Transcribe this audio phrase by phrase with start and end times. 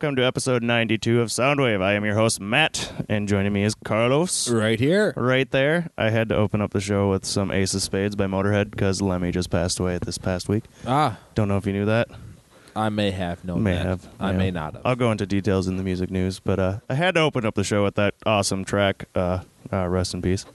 [0.00, 1.82] Welcome to episode 92 of Soundwave.
[1.82, 4.48] I am your host, Matt, and joining me is Carlos.
[4.48, 5.12] Right here.
[5.14, 5.90] Right there.
[5.98, 9.02] I had to open up the show with some Ace of Spades by Motorhead because
[9.02, 10.64] Lemmy just passed away this past week.
[10.86, 12.08] Ah, Don't know if you knew that.
[12.74, 13.84] I may have known may that.
[13.84, 14.08] have.
[14.18, 14.82] I may not have.
[14.86, 17.54] I'll go into details in the music news, but uh, I had to open up
[17.54, 19.04] the show with that awesome track.
[19.14, 20.46] Uh, uh, rest in peace.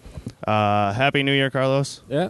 [0.48, 2.02] Uh, Happy New Year, Carlos.
[2.10, 2.30] yeah.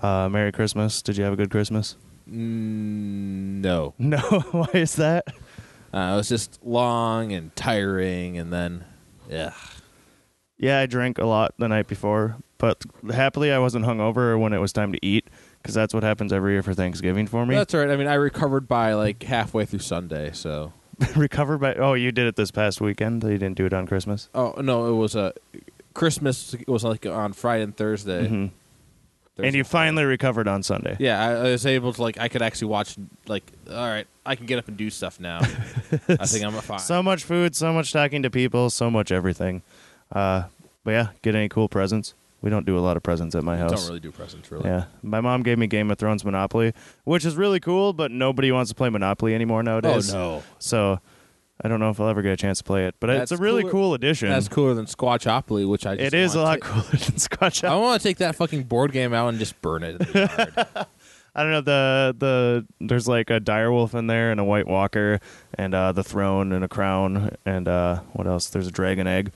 [0.00, 1.02] Uh, Merry Christmas.
[1.02, 1.96] Did you have a good Christmas?
[2.26, 3.92] Mm, no.
[3.98, 4.18] No.
[4.52, 5.26] Why is that?
[5.92, 8.84] Uh, it was just long and tiring, and then,
[9.28, 9.52] yeah.
[10.58, 14.58] Yeah, I drank a lot the night before, but happily I wasn't hungover when it
[14.58, 15.28] was time to eat
[15.62, 17.54] because that's what happens every year for Thanksgiving for me.
[17.54, 17.90] That's all right.
[17.90, 20.72] I mean, I recovered by like halfway through Sunday, so.
[21.16, 23.22] Recovered by oh, you did it this past weekend.
[23.22, 24.28] You didn't do it on Christmas.
[24.34, 25.32] Oh no, it was a
[25.94, 28.26] Christmas it was like on Friday and Thursday.
[28.26, 28.50] Mhm.
[29.46, 30.96] And you finally recovered on Sunday.
[30.98, 34.34] Yeah, I, I was able to like I could actually watch like all right, I
[34.36, 35.38] can get up and do stuff now.
[35.40, 36.78] I think I'm fine.
[36.80, 39.62] So much food, so much talking to people, so much everything.
[40.10, 40.44] Uh,
[40.84, 42.14] but yeah, get any cool presents?
[42.40, 43.72] We don't do a lot of presents at my house.
[43.72, 44.64] don't really do presents really.
[44.68, 46.72] Yeah, my mom gave me Game of Thrones Monopoly,
[47.04, 50.14] which is really cool, but nobody wants to play Monopoly anymore nowadays.
[50.14, 50.44] Oh nowadays.
[50.46, 50.54] no.
[50.60, 51.00] So
[51.62, 53.36] I don't know if I'll ever get a chance to play it, but it's a
[53.36, 54.28] really cooler- cool addition.
[54.28, 57.18] That's cooler than Squatchopoly, which I just It is a want lot to- cooler than
[57.18, 57.64] Scotch.
[57.64, 60.00] I want to take that fucking board game out and just burn it.
[60.00, 60.86] in the yard.
[61.34, 65.20] I don't know the the there's like a direwolf in there and a white walker
[65.54, 68.48] and uh, the throne and a crown and uh, what else?
[68.48, 69.32] There's a dragon egg.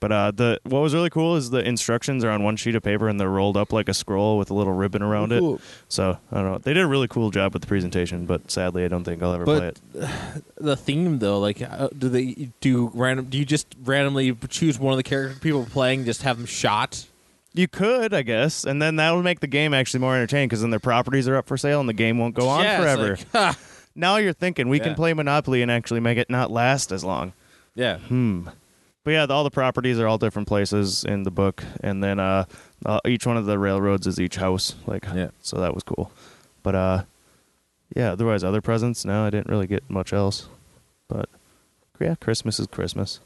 [0.00, 2.82] But uh, the what was really cool is the instructions are on one sheet of
[2.82, 5.60] paper and they're rolled up like a scroll with a little ribbon around it.
[5.88, 6.58] So I don't know.
[6.58, 9.34] They did a really cool job with the presentation, but sadly I don't think I'll
[9.34, 9.80] ever play it.
[10.56, 13.26] the theme, though, like, uh, do they do random?
[13.26, 16.46] Do you just randomly choose one of the character people playing, and just have them
[16.46, 17.06] shot?
[17.52, 20.60] You could, I guess, and then that would make the game actually more entertaining because
[20.62, 23.18] then their properties are up for sale and the game won't go on Yeah, forever.
[23.34, 23.56] like,
[23.96, 27.32] now you're thinking we can play Monopoly and actually make it not last as long.
[27.74, 27.98] yeah.
[27.98, 28.48] Hmm.
[29.04, 32.44] But yeah, all the properties are all different places in the book, and then uh,
[32.84, 34.74] uh, each one of the railroads is each house.
[34.86, 35.30] Like, Yeah.
[35.40, 36.12] so that was cool.
[36.62, 37.02] But uh,
[37.96, 39.04] yeah, otherwise other presents.
[39.06, 40.48] No, I didn't really get much else.
[41.08, 41.28] But
[41.98, 43.20] yeah, Christmas is Christmas.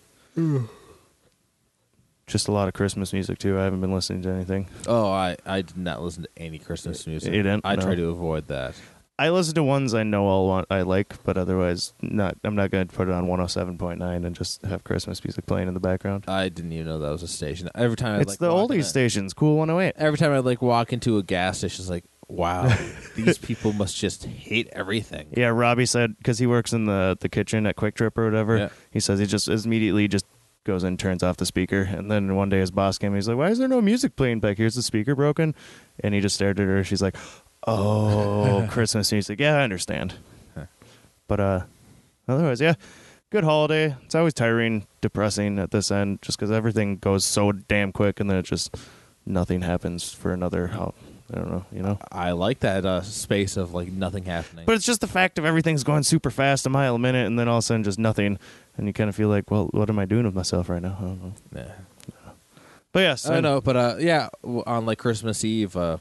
[2.26, 3.58] Just a lot of Christmas music too.
[3.58, 4.68] I haven't been listening to anything.
[4.86, 7.34] Oh, I I did not listen to any Christmas music.
[7.34, 7.66] You didn't?
[7.66, 7.82] I No.
[7.82, 8.74] try to avoid that.
[9.16, 12.36] I listen to ones I know I'll want I like, but otherwise not.
[12.42, 15.74] I'm not going to put it on 107.9 and just have Christmas music playing in
[15.74, 16.24] the background.
[16.26, 17.70] I didn't even know that was a station.
[17.76, 19.94] Every time I it's like the walk oldies stations, Cool 108.
[19.96, 22.76] Every time I like walk into a gas station, it's like, wow,
[23.16, 25.28] these people must just hate everything.
[25.36, 28.56] Yeah, Robbie said because he works in the the kitchen at Quick Trip or whatever.
[28.56, 28.68] Yeah.
[28.90, 30.26] He says he just immediately just
[30.64, 33.14] goes in, turns off the speaker, and then one day his boss came.
[33.14, 34.66] He's like, "Why is there no music playing back here?
[34.66, 35.54] Is the speaker broken?"
[36.00, 36.82] And he just stared at her.
[36.82, 37.16] She's like,
[37.66, 39.40] "Oh, Christmas music.
[39.40, 40.14] Yeah, I understand."
[41.26, 41.60] But uh,
[42.28, 42.74] otherwise, yeah,
[43.30, 43.96] good holiday.
[44.04, 48.28] It's always tiring, depressing at this end, just because everything goes so damn quick, and
[48.28, 48.76] then it just
[49.24, 50.68] nothing happens for another.
[50.68, 50.94] how-
[51.32, 51.98] I don't know, you know.
[52.12, 54.66] I like that uh, space of like nothing happening.
[54.66, 57.38] But it's just the fact of everything's going super fast, a mile a minute, and
[57.38, 58.38] then all of a sudden just nothing,
[58.76, 60.94] and you kind of feel like, well, what am I doing with myself right now?
[60.98, 61.32] I don't know.
[61.56, 61.72] yeah.
[62.92, 65.96] But yes, I know, but uh, yeah, on like Christmas Eve, uh,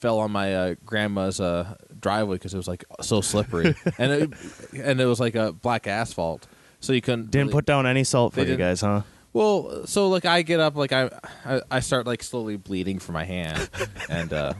[0.00, 4.30] fell on my uh, grandma's uh, driveway because it was like so slippery, and it,
[4.74, 6.46] and it was like a black asphalt,
[6.80, 9.02] so you couldn't didn't really- put down any salt for They you didn't- guys, huh?
[9.32, 11.10] Well, so like I get up, like I,
[11.44, 13.68] I, I start like slowly bleeding from my hand,
[14.08, 14.54] and uh,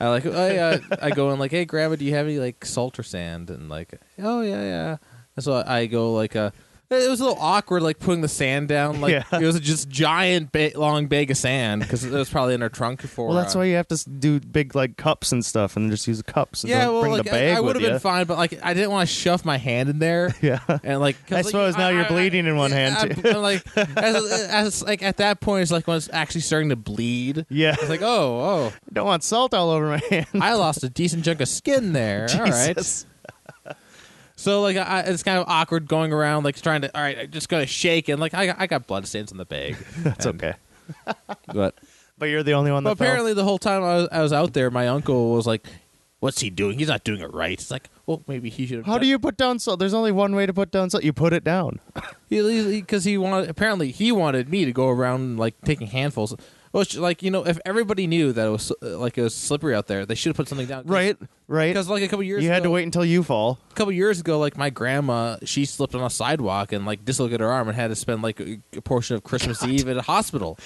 [0.00, 2.64] I like I, uh, I go in like, hey, grandma, do you have any like
[2.64, 3.50] salt or sand?
[3.50, 4.96] And like, oh yeah, yeah.
[5.36, 6.50] And so I go like, uh,
[6.92, 9.00] it was a little awkward, like putting the sand down.
[9.00, 9.40] Like Yeah.
[9.40, 12.68] it was just giant, ba- long bag of sand because it was probably in our
[12.68, 13.28] trunk for.
[13.28, 15.90] Well, that's uh, why you have to s- do big like cups and stuff, and
[15.90, 16.62] just use the cups.
[16.64, 18.36] And Yeah, don't well, bring like the bag I, I would have been fine, but
[18.38, 20.34] like I didn't want to shove my hand in there.
[20.42, 23.28] Yeah, And like, 'cause, I like, suppose now you're bleeding in one hand, I'm- too.
[23.30, 26.76] I'm like, as, as like at that point, it's like when it's actually starting to
[26.76, 27.46] bleed.
[27.48, 27.74] yeah.
[27.78, 30.26] It's like, oh, oh, don't want salt all over my hand.
[30.34, 32.26] I lost a decent chunk of skin there.
[32.34, 32.74] All right.
[32.76, 33.06] Jesus.
[34.36, 36.96] So like, I, it's kind of awkward going around like trying to.
[36.96, 39.44] All right, I just gotta shake and like I, I got blood stains on the
[39.44, 39.76] bag.
[39.98, 40.54] That's And- okay.
[41.52, 41.74] But,
[42.18, 44.52] But you're the only one that apparently the whole time I was, I was out
[44.52, 45.66] there, my uncle was like,
[46.20, 46.78] "What's he doing?
[46.78, 48.78] He's not doing it right." It's like, well, maybe he should.
[48.78, 49.78] have How do you put down salt?
[49.78, 51.04] There's only one way to put down salt.
[51.04, 51.80] You put it down.
[52.28, 56.34] because he, wanted apparently he wanted me to go around like taking handfuls.
[56.72, 59.74] Well, like you know, if everybody knew that it was uh, like it was slippery
[59.74, 60.86] out there, they should have put something down.
[60.86, 61.68] Right, right.
[61.68, 63.58] Because like a couple years, You had to wait until you fall.
[63.70, 67.40] A couple years ago, like my grandma, she slipped on a sidewalk and like dislocated
[67.40, 70.02] her arm and had to spend like a, a portion of Christmas Eve at a
[70.02, 70.58] hospital.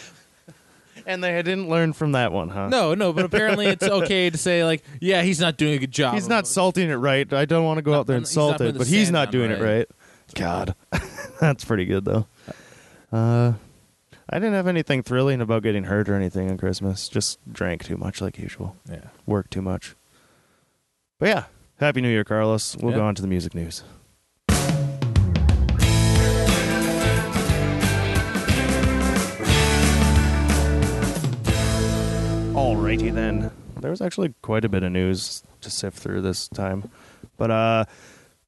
[1.07, 2.69] And they didn't learn from that one, huh?
[2.69, 5.93] No, no, but apparently it's okay to say like, yeah, he's not doing a good
[5.93, 6.15] job.
[6.15, 7.31] He's not salting it right.
[7.33, 9.61] I don't want to go out there and salt it, but he's not doing it
[9.61, 9.89] right.
[9.89, 9.89] right.
[10.35, 10.75] God,
[11.41, 12.27] that's pretty good though.
[13.13, 13.53] Uh,
[14.29, 17.09] I didn't have anything thrilling about getting hurt or anything on Christmas.
[17.09, 18.77] Just drank too much like usual.
[18.91, 19.09] Yeah.
[19.25, 19.95] Worked too much.
[21.19, 21.45] But yeah,
[21.79, 22.77] happy New Year, Carlos.
[22.77, 22.99] We'll Yeah.
[22.99, 23.85] go on to the music news.
[32.55, 33.51] Alrighty then.
[33.81, 36.91] There was actually quite a bit of news to sift through this time.
[37.37, 37.85] But uh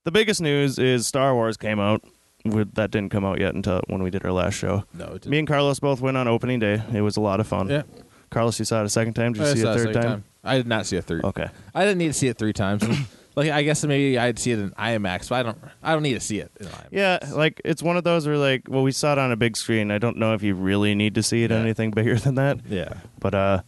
[0.04, 2.02] the biggest news is Star Wars came out.
[2.44, 4.84] With, that didn't come out yet until when we did our last show.
[4.94, 5.28] No, it didn't.
[5.28, 6.82] Me and Carlos both went on opening day.
[6.94, 7.68] It was a lot of fun.
[7.68, 7.82] yeah.
[8.30, 9.32] Carlos, you saw it a second time.
[9.32, 10.24] Did you I see saw it it third second time?
[10.44, 11.24] I did not see it third.
[11.24, 11.46] Okay.
[11.74, 12.84] I didn't need to see it three times.
[13.36, 15.58] like I guess maybe I'd see it in IMAX, but I don't.
[15.82, 16.50] I don't need to see it.
[16.60, 16.86] In IMAX.
[16.90, 19.56] Yeah, like it's one of those where like, well, we saw it on a big
[19.56, 19.90] screen.
[19.90, 21.56] I don't know if you really need to see it Yeah.
[21.58, 22.58] anything bigger than that.
[22.68, 22.94] Yeah.
[23.18, 23.62] But uh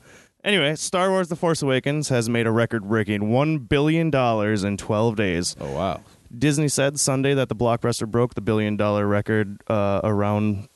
[0.44, 5.16] anyway, Star Wars The Force Awakens has made a record-breaking 1 billion dollars in 12
[5.16, 5.56] days.
[5.58, 6.00] Oh wow.
[6.36, 10.68] Disney said Sunday that the blockbuster broke the billion dollar record uh, around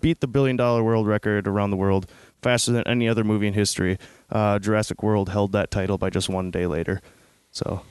[0.00, 2.06] beat the billion dollar world record around the world
[2.42, 3.98] faster than any other movie in history.
[4.30, 7.00] Uh, Jurassic World held that title by just one day later.
[7.52, 7.82] So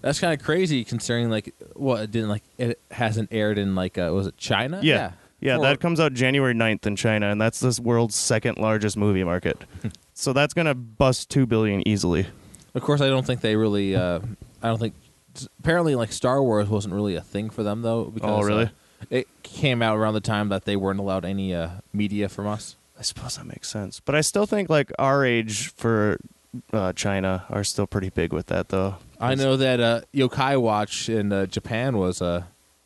[0.00, 3.98] That's kind of crazy considering like what it didn't like it hasn't aired in like
[3.98, 4.80] uh, was it China?
[4.82, 8.58] yeah, yeah, For- that comes out January 9th in China, and that's this world's second
[8.58, 9.62] largest movie market.
[10.14, 12.26] so that's gonna bust two billion easily.
[12.74, 13.94] Of course, I don't think they really.
[13.94, 14.20] Uh,
[14.62, 14.94] I don't think.
[15.58, 18.04] Apparently, like Star Wars wasn't really a thing for them though.
[18.04, 18.64] Because, Oh, really?
[18.64, 22.46] uh, it came out around the time that they weren't allowed any uh, media from
[22.46, 22.76] us.
[22.98, 26.18] I suppose that makes sense, but I still think like our age for
[26.72, 28.96] uh, China are still pretty big with that though.
[29.18, 32.42] I know that uh, Yokai Watch in uh, Japan was uh,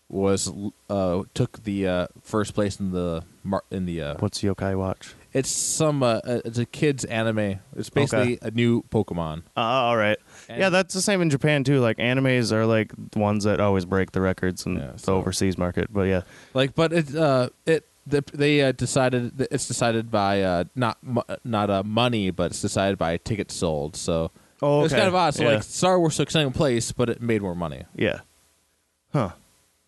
[0.09, 0.53] was
[0.89, 4.03] uh, took the uh, first place in the mar- in the.
[4.03, 5.15] Uh, What's Yokai Watch?
[5.35, 7.59] It's some uh, uh, it's a kids anime.
[7.77, 9.43] It's basically a new Pokemon.
[9.57, 10.17] Uh, all right.
[10.49, 11.81] And- yeah, that's the same in Japan too.
[11.81, 15.17] Like animes are like the ones that always break the records in Yeah, the so-
[15.17, 15.93] overseas market.
[15.93, 16.23] But yeah,
[16.55, 20.99] Like, but it uh it the, they uh, decided that it's decided by uh not
[21.03, 23.97] mo- not uh, money, but it's decided by tickets sold.
[23.97, 24.31] So
[24.63, 25.35] oh, it's kind of odd.
[25.35, 25.55] So yeah.
[25.55, 27.85] like Star Wars took second place, but it made more money.
[27.97, 28.21] yeah,
[29.13, 29.31] huh.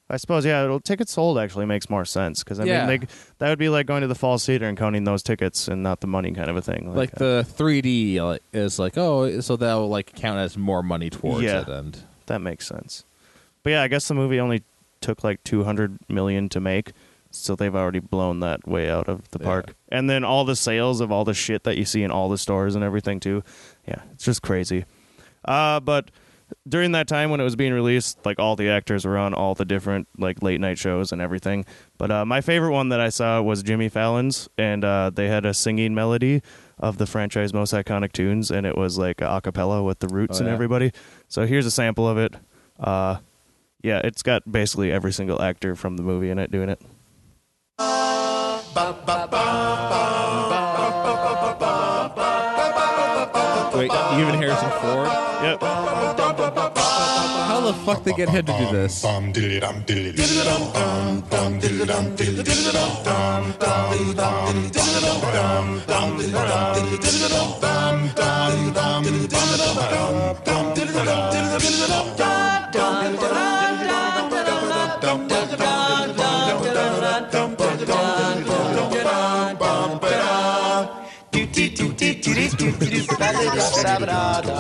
[0.09, 2.87] I suppose yeah, it'll, tickets sold actually makes more sense because I Yeah.
[2.87, 3.07] mean they,
[3.39, 6.01] that would be like going to the Fall Theater and counting those tickets and not
[6.01, 6.95] the money kind of a thing.
[6.95, 10.83] Like uh, the 3D like, is like oh, so that will like count as more
[10.83, 11.63] money towards Yeah.
[11.63, 13.05] it, and that makes sense.
[13.65, 14.63] But yeah, I guess the movie only
[15.01, 16.93] took like two hundred million to make,
[17.33, 19.45] so they've already blown that way out of the Yeah.
[19.45, 19.75] park.
[19.89, 22.39] And then all the sales of all the shit that you see in all the
[22.39, 23.43] stores and everything too.
[23.89, 24.85] Yeah, it's just crazy.
[25.45, 26.11] Uh, but
[26.69, 29.55] during that time when it was being released, like all the actors were on all
[29.55, 31.65] the different like late night shows and everything.
[31.99, 35.45] But uh, my favorite one that I saw was Jimmy Fallon's, and uh, they had
[35.45, 36.43] a singing melody
[36.79, 40.37] of the franchise most iconic tunes, and it was like a cappella with the Roots
[40.39, 40.55] Oh, and yeah?
[40.55, 40.93] everybody.
[41.29, 42.35] So here's a sample of it.
[42.79, 43.17] Uh,
[43.83, 46.81] yeah, it's got basically every single actor from the movie in it doing it.
[53.75, 55.09] wait, even Harrison Ford.
[55.43, 55.86] Yep.
[57.67, 59.03] The fuck they get him to do this?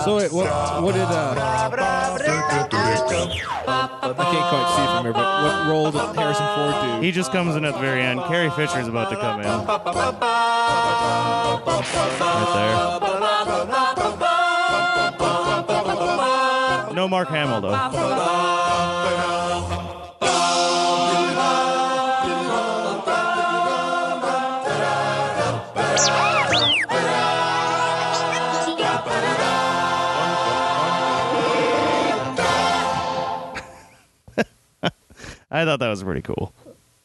[0.05, 0.83] So wait, what?
[0.83, 2.66] What did uh?
[2.89, 7.01] I can't quite see from here, but what role did Harrison Ford do?
[7.05, 8.21] He just comes in at the very end.
[8.25, 9.47] Carrie Fisher's about to come in.
[12.19, 12.53] Right
[16.89, 16.95] there.
[16.95, 19.36] No Mark Hamill though.
[35.51, 36.53] I thought that was pretty cool.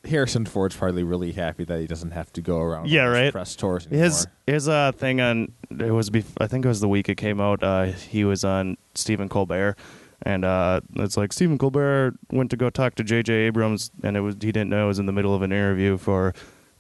[0.03, 2.89] Harrison Ford's probably really happy that he doesn't have to go around.
[2.89, 3.31] Yeah, right.
[3.31, 4.05] Press tours anymore.
[4.05, 7.15] His his uh thing on it was bef- I think it was the week it
[7.15, 7.61] came out.
[7.61, 9.77] Uh, he was on Stephen Colbert,
[10.23, 13.31] and uh, it's like Stephen Colbert went to go talk to J.J.
[13.31, 15.97] Abrams, and it was he didn't know it was in the middle of an interview
[15.97, 16.33] for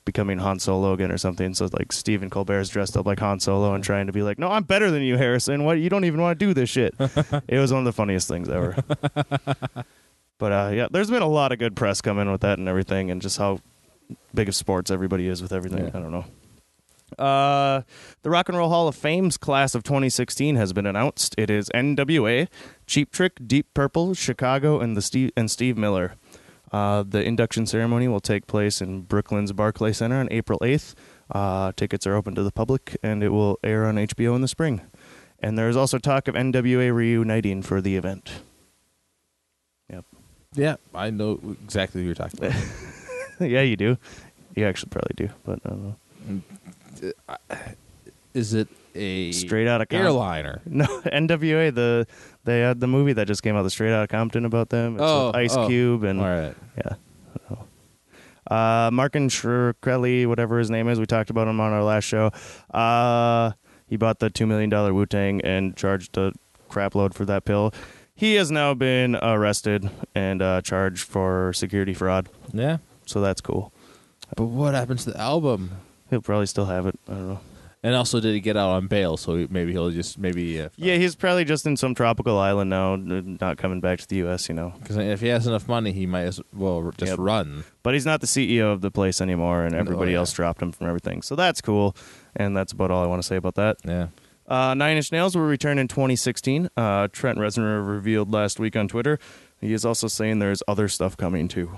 [0.03, 1.53] becoming Han Solo again or something.
[1.53, 4.39] So like Stephen Colbert is dressed up like Han Solo and trying to be like,
[4.39, 5.63] "No, I'm better than you, Harrison.
[5.63, 5.77] What?
[5.79, 6.95] You don't even want to do this shit."
[7.47, 8.77] it was one of the funniest things ever.
[10.41, 13.11] but uh, yeah, there's been a lot of good press coming with that and everything,
[13.11, 13.59] and just how
[14.33, 15.83] big of sports everybody is with everything.
[15.83, 15.91] Yeah.
[15.93, 16.25] I don't know.
[17.23, 17.83] Uh,
[18.23, 21.35] the Rock and Roll Hall of Fame's class of 2016 has been announced.
[21.37, 22.47] It is NWA,
[22.87, 26.15] Cheap Trick, Deep Purple, Chicago, and the Steve and Steve Miller.
[26.71, 30.95] Uh, the induction ceremony will take place in Brooklyn's Barclay Center on April 8th.
[31.29, 34.47] Uh, tickets are open to the public, and it will air on HBO in the
[34.47, 34.81] spring.
[35.37, 38.41] And there is also talk of NWA reuniting for the event.
[40.53, 42.55] Yeah, I know exactly who you're talking about.
[43.39, 43.97] yeah, you do.
[44.55, 45.95] You actually probably do, but I don't
[47.01, 47.13] know.
[48.33, 50.61] Is it a Straight Outta Com- airliner?
[50.65, 51.73] No, NWA.
[51.73, 52.05] The
[52.43, 54.95] they had the movie that just came out, the Straight Out of Compton, about them.
[54.95, 55.67] It's Oh, Ice oh.
[55.67, 56.55] Cube and All right.
[56.77, 56.95] yeah.
[58.49, 62.31] Uh, Martin Shkreli, whatever his name is, we talked about him on our last show.
[62.73, 63.51] Uh,
[63.87, 66.33] he bought the two million dollar Wu Tang and charged a
[66.67, 67.73] crap load for that pill.
[68.21, 72.77] He has now been arrested and uh, charged for security fraud, Yeah.
[73.07, 73.73] so that's cool.
[74.37, 75.71] But what happens to the album?
[76.11, 76.99] He'll probably still have it.
[77.09, 77.39] I don't know.
[77.83, 79.17] And also, did he get out on bail?
[79.17, 82.95] So maybe he'll just maybe uh, Yeah, he's probably just in some tropical island now,
[82.95, 84.47] not coming back to the U.S.
[84.49, 87.17] You know, Because if he has enough money, he might as well just Yep.
[87.19, 87.63] run.
[87.81, 90.19] but he's not the CEO of the place anymore, and Oh, everybody yeah.
[90.19, 91.23] else dropped him from everything.
[91.23, 91.95] So that's cool,
[92.35, 93.77] and that's about all I want to say about that.
[93.83, 94.09] Yeah.
[94.51, 96.69] Uh, Nine Inch Nails will return in 2016.
[96.75, 99.17] Uh, Trent Reznor revealed last week on Twitter.
[99.61, 101.77] He is also saying there's other stuff coming too.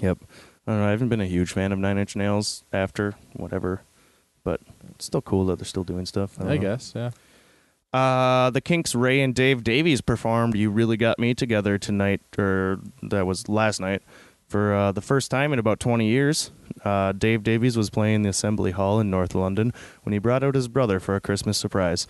[0.00, 0.18] Yep.
[0.66, 0.86] I don't know.
[0.88, 3.82] I haven't been a huge fan of Nine Inch Nails after whatever,
[4.42, 6.36] but it's still cool that they're still doing stuff.
[6.36, 6.94] don't I guess.
[6.96, 7.10] Yeah.
[7.92, 12.80] Uh, the Kinks, Ray and Dave Davies performed "You Really Got Me" together tonight, or
[13.02, 14.02] that was last night,
[14.50, 16.50] for uh, the first time in about 20 years.
[16.84, 20.56] Uh, Dave Davies was playing the Assembly Hall in North London when he brought out
[20.56, 22.06] his brother for a Christmas surprise.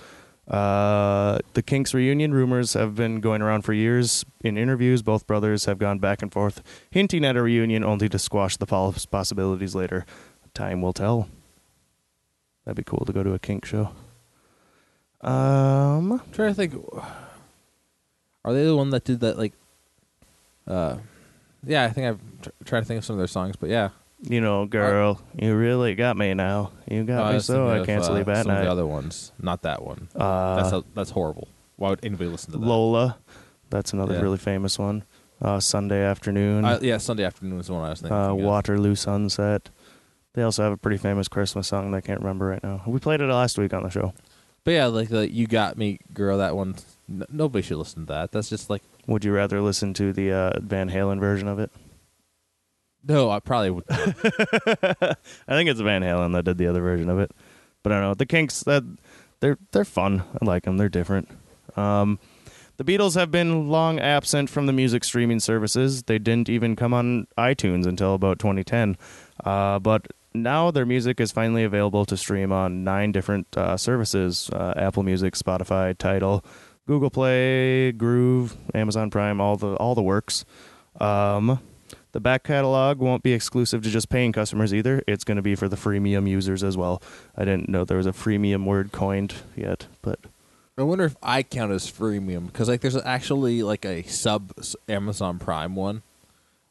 [0.49, 4.25] Uh, the Kinks reunion rumors have been going around for years.
[4.43, 8.19] In interviews, both brothers have gone back and forth, hinting at a reunion only to
[8.19, 10.07] squash the possibilities later.
[10.55, 11.29] Time will tell.
[12.65, 13.91] That'd be cool to go to a Kink show.
[15.21, 16.75] Um, I'm trying to think.
[18.45, 19.39] Are they the one that did that?
[19.39, 19.53] Like,
[20.67, 20.97] uh,
[21.65, 23.91] yeah, I think I've tr- tried to think of some of their songs, but yeah,
[24.23, 26.73] you know, girl, you really got me now.
[26.91, 28.65] You got me was so thinking I of, can't uh, sleep at some of night.
[28.65, 30.09] the other ones, not that one.
[30.17, 31.49] uh, that's a, that's horrible.
[31.77, 32.67] Why would anybody listen to that?
[32.67, 33.17] Lola,
[33.71, 34.21] that's another Yeah.
[34.21, 35.05] really famous one.
[35.43, 38.15] Uh, Sunday afternoon, Uh, yeah, Sunday afternoon is the one I was thinking.
[38.17, 38.37] uh, of.
[38.37, 39.71] Waterloo Sunset.
[40.35, 42.83] They also have a pretty famous Christmas song that I can't remember right now.
[42.87, 44.13] We played it last week on the show.
[44.65, 46.77] But yeah, like the "You Got Me, Girl," that one.
[47.09, 48.31] N- nobody should listen to that.
[48.33, 51.71] That's just like Would you rather listen to the uh, Van Halen version of it?
[53.03, 53.31] no.
[53.31, 53.85] I probably would.
[53.91, 55.17] I
[55.49, 57.33] think it's Van Halen that did the other version of it,
[57.83, 58.15] but I don't know.
[58.15, 58.85] The Kinks that
[59.41, 60.23] they're they're fun.
[60.41, 60.77] I like them.
[60.77, 61.29] They're different.
[61.77, 62.19] Um,
[62.77, 66.05] the Beatles have been long absent from the music streaming services.
[66.05, 68.97] They didn't even come on iTunes until about 2010.
[69.45, 74.49] Uh, but now their music is finally available to stream on nine different uh, services:
[74.53, 76.45] uh, Apple Music, Spotify, Tidal,
[76.87, 80.45] Google Play, Groove, Amazon Prime, all the all the works.
[81.01, 81.61] Um,
[82.13, 85.03] the back catalog won't be exclusive to just paying customers either.
[85.07, 87.01] It's going to be for the freemium users as well.
[87.37, 90.19] I didn't know there was a freemium word coined yet, but
[90.77, 94.53] I wonder if I count as freemium because like there's actually like a sub
[94.89, 96.03] Amazon Prime one,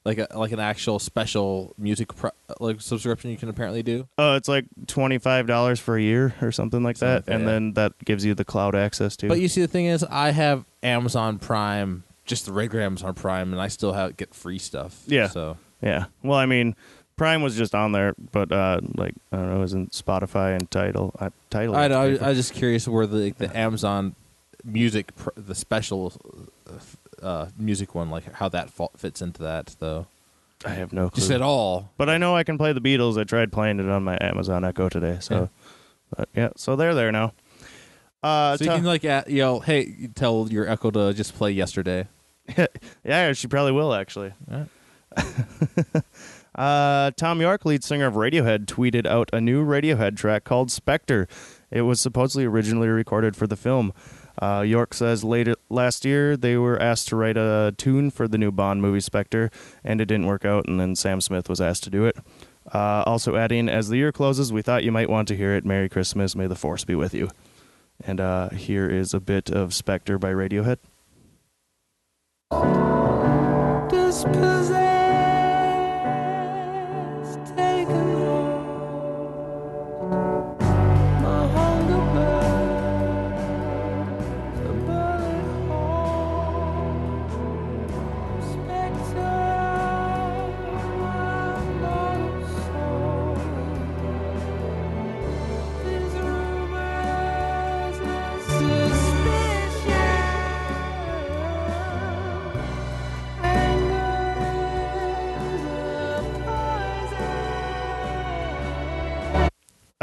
[0.06, 4.08] like a like an actual special music pro- like subscription you can apparently do.
[4.18, 7.26] oh, it's like twenty five dollars for a year or something like Something that, like
[7.26, 7.50] that, and yeah.
[7.50, 9.28] then that gives you the cloud access too.
[9.28, 13.52] But you see, the thing is, I have Amazon Prime, just the regular Amazon Prime,
[13.52, 15.04] and I still have get free stuff.
[15.06, 15.28] Yeah.
[15.28, 16.76] So yeah, well, I mean,
[17.18, 21.14] Prime was just on there, but uh, like I don't know, isn't Spotify and Tidal?
[21.20, 21.76] Uh, Tidal.
[21.76, 22.02] I know.
[22.02, 24.16] I, I was just curious where the the Amazon
[24.64, 26.14] music, pr- the special
[26.68, 26.74] uh,
[27.58, 30.08] music one, like how that fa- fits into that though.
[30.66, 31.20] I have no clue.
[31.22, 31.90] Just at all.
[31.98, 33.18] But I know I can play the Beatles.
[33.20, 35.18] I tried playing it on my Amazon Echo today.
[35.22, 35.48] So, Yeah.
[36.18, 37.34] but yeah, so they're there now.
[38.22, 41.34] Uh, so you can like at, you know, hey, you tell your Echo to just
[41.36, 42.08] play yesterday.
[43.06, 44.34] yeah, she probably will actually.
[46.56, 51.28] Uh, Thom Yorke, lead singer of Radiohead, tweeted out a new Radiohead track called Spectre.
[51.72, 53.94] It was supposedly originally recorded for the film.
[54.42, 58.38] Uh, Yorke says later last year they were asked to write a tune for the
[58.38, 59.52] new Bond movie Spectre,
[59.84, 62.18] and it didn't work out, and then Sam Smith was asked to do it.
[62.74, 65.66] Uh, also adding, as the year closes, we thought you might want to hear it.
[65.66, 67.30] Merry Christmas, may the Force be with you.
[68.04, 70.78] And uh, here is a bit of Spectre by Radiohead.
[73.90, 74.89] Dispossessed,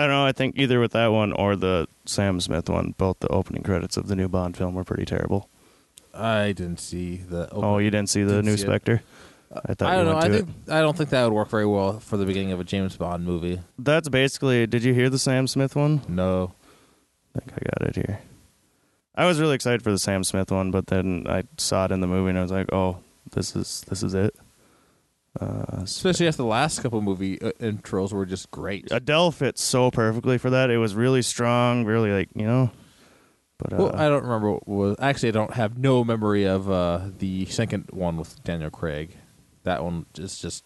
[0.07, 0.25] don't know.
[0.27, 3.97] I think either with that one or the Sam Smith one, both the opening credits
[3.97, 5.49] of the new Bond film were pretty terrible.
[6.15, 7.49] I didn't see the.
[7.53, 8.65] Oh, you didn't see the Didn't new see.
[8.65, 9.03] Spectre?
[9.53, 10.17] I thought I don't know.
[10.17, 10.73] I think it.
[10.73, 13.25] I don't think that would work very well for the beginning of a James Bond
[13.25, 13.61] movie.
[13.79, 14.67] That's basically.
[14.67, 16.03] Did you hear the Sam Smith one?
[16.09, 16.53] No.
[17.37, 18.21] I think I got it here.
[19.15, 22.01] I was really excited for the Sam Smith one, but then I saw it in
[22.01, 22.99] the movie and I was like, "Oh,
[23.33, 24.35] this is this is it."
[25.41, 28.89] Uh, Especially after the last couple movie uh, intros were just great.
[28.91, 30.71] Adele fits so perfectly for that.
[30.71, 32.71] It was really strong, really like you know.
[33.59, 34.97] But uh, well, I don't remember what was.
[34.99, 39.17] Actually, I don't have no memory of uh, the second one with Daniel Craig.
[39.65, 40.65] That one is just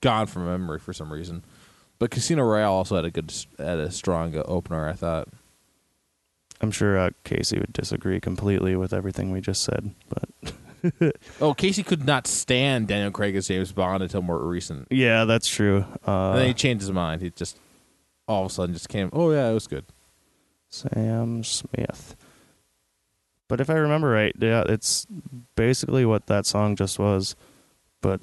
[0.00, 1.44] gone from memory for some reason.
[1.98, 4.88] But Casino Royale also had a good, had a strong uh, opener.
[4.88, 5.28] I thought.
[6.60, 9.94] I'm sure uh, Casey would disagree completely with everything we just said.
[10.08, 10.52] But
[11.40, 14.88] Oh, Casey could not stand Daniel Craig as James Bond until more recent.
[14.90, 15.84] yeah, that's true.
[16.06, 17.22] Uh, and then he changed his mind.
[17.22, 17.58] He just
[18.28, 19.10] all of a sudden just came.
[19.12, 19.84] Oh yeah, it was good.
[20.68, 22.16] Sam Smith.
[23.48, 25.06] But if I remember right, yeah, it's
[25.56, 27.36] basically what that song just was.
[28.00, 28.20] But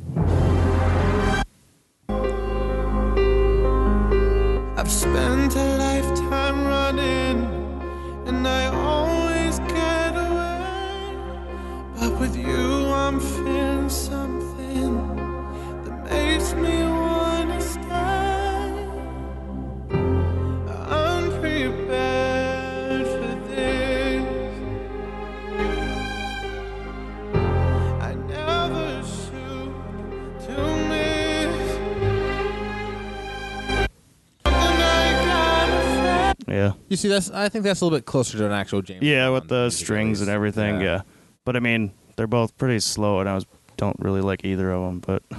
[36.90, 39.04] You see, that's I think that's a little bit closer to an actual James.
[39.04, 40.82] yeah, Bond with the music, strings and everything.
[40.82, 41.02] Yeah.
[41.46, 43.46] but I mean, they're both pretty slow, and I was
[43.78, 45.00] don't really like either of them.
[45.00, 45.38] But I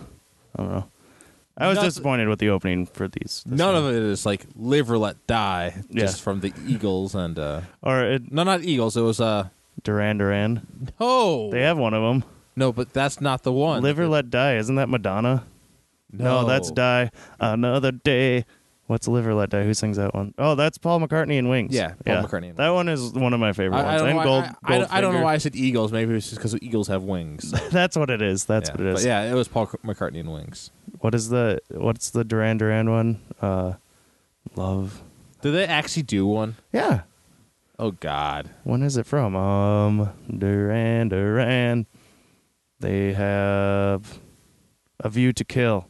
[0.62, 0.84] don't know.
[1.58, 3.42] I was Not- disappointed with the opening for these.
[3.46, 3.84] this None one.
[3.84, 6.00] of it is like "Live or Let Die," Yeah.
[6.00, 8.96] just from the Eagles and uh or it, no, not Eagles.
[8.96, 9.48] It was uh
[9.82, 10.66] Duran Duran.
[11.00, 12.24] no, They have one of them.
[12.56, 13.82] no, but that's not the one.
[13.82, 14.56] Live or Let Die.
[14.56, 15.42] Isn't that Madonna?
[16.12, 18.44] no, that's Die Another Day.
[18.90, 19.62] What's Live or Let Die?
[19.62, 20.34] Who sings that one?
[20.36, 21.72] Oh, that's Paul McCartney and Wings.
[21.72, 24.00] Yeah, Paul McCartney and that one is one of my favorite I, I ones.
[24.00, 25.22] don't know and why, Gold, I, I, don't- I don't know Goldfinger.
[25.22, 25.92] why I said Eagles.
[25.92, 27.52] Maybe it's just because Eagles have wings.
[27.70, 28.46] That's what it is.
[28.46, 28.72] That's yeah.
[28.72, 28.94] what it is.
[28.94, 30.72] But yeah, it was Paul McCartney and wings.
[30.98, 33.20] What is the what's the Duran Duran one?
[33.40, 33.74] Uh,
[34.56, 35.04] Love.
[35.40, 36.56] Did they actually do one?
[36.72, 37.02] Yeah.
[37.78, 38.50] Oh God.
[38.64, 39.36] When is it from?
[39.36, 41.86] Um, Duran Duran.
[42.80, 44.18] They have
[44.98, 45.89] a View to Kill.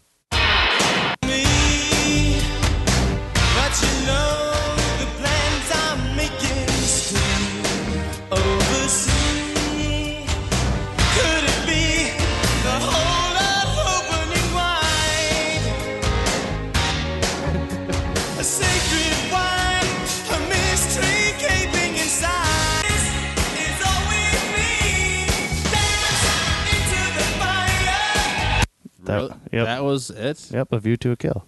[29.53, 29.67] Yep.
[29.67, 30.51] That was it.
[30.51, 31.47] Yep, A View to a Kill.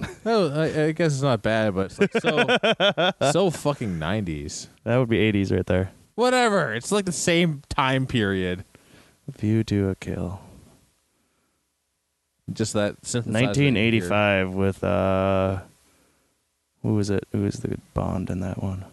[0.26, 4.68] Oh, I, I guess it's not bad, but it's like so so fucking nineties.
[4.82, 5.92] That would be 80s right there.
[6.16, 6.74] Whatever.
[6.74, 8.64] It's like the same time period.
[9.28, 10.40] View to a Kill.
[12.52, 13.46] Just that synthesizer.
[13.46, 15.60] 1985 with uh
[16.82, 17.26] who was it?
[17.32, 18.84] Who was the Bond in that one?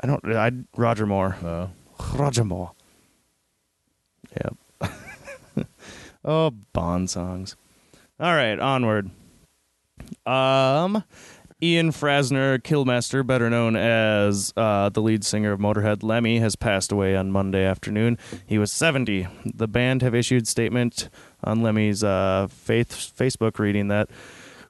[0.00, 1.36] I don't I Roger Moore.
[1.44, 1.70] Oh.
[2.14, 2.72] Roger Moore.
[4.30, 4.56] Yep.
[6.24, 7.56] Oh, Bond songs.
[8.18, 9.10] All right, onward.
[10.26, 11.04] Um
[11.62, 16.90] Ian Fraser Kilmister, better known as uh, the lead singer of Motorhead, Lemmy, has passed
[16.90, 18.16] away on Monday afternoon.
[18.46, 19.28] He was 70.
[19.44, 21.10] The band have issued statement
[21.44, 24.08] on Lemmy's uh, faith, Facebook reading that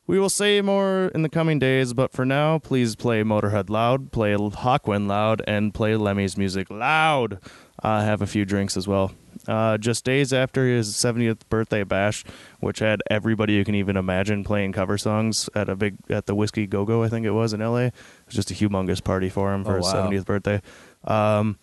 [0.08, 4.10] we will say more in the coming days, but for now, please play Motorhead loud,
[4.10, 7.38] play Hawkwind loud, and play Lemmy's music loud.
[7.80, 9.12] Uh, have a few drinks as well.
[9.50, 12.24] Uh, just days after his 70th birthday bash,
[12.60, 16.34] which had everybody you can even imagine playing cover songs at a big at the
[16.36, 17.86] Whiskey Go Go, I think it was in LA.
[17.86, 17.94] It
[18.26, 20.08] was just a humongous party for him for Oh, his wow.
[20.08, 20.62] 70th birthday.
[21.02, 21.58] Um,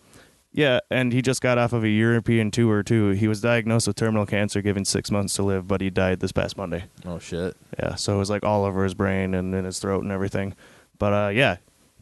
[0.52, 3.10] yeah, and he just got off of a European tour too.
[3.10, 6.32] He was diagnosed with terminal cancer, given six months to live, but he died this
[6.32, 6.84] past Monday.
[7.06, 7.56] Oh shit.
[7.78, 10.54] Yeah, so it was like all over his brain and in his throat and everything.
[10.98, 11.56] But uh, yeah,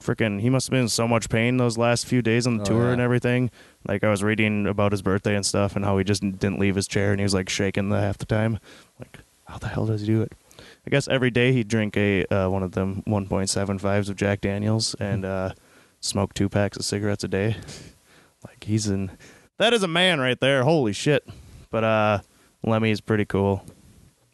[0.07, 2.63] freaking, he must have been in so much pain those last few days on the
[2.63, 2.93] Oh, tour yeah.
[2.93, 3.51] and everything.
[3.89, 6.77] Like I was reading about his birthday and stuff, and how he just didn't leave
[6.77, 8.59] his chair and he was like shaking the half the time.
[9.01, 10.33] Like, how the hell does he do it?
[10.87, 14.95] I guess every day he'd drink a uh, one of them 1.75s of Jack Daniels
[15.01, 15.53] and uh,
[16.01, 17.57] smoke two packs of cigarettes a day.
[18.47, 19.11] Like he's in.
[19.59, 20.63] That is a man right there.
[20.63, 21.27] Holy shit.
[21.71, 22.21] But uh,
[22.63, 23.65] Lemmy is pretty cool.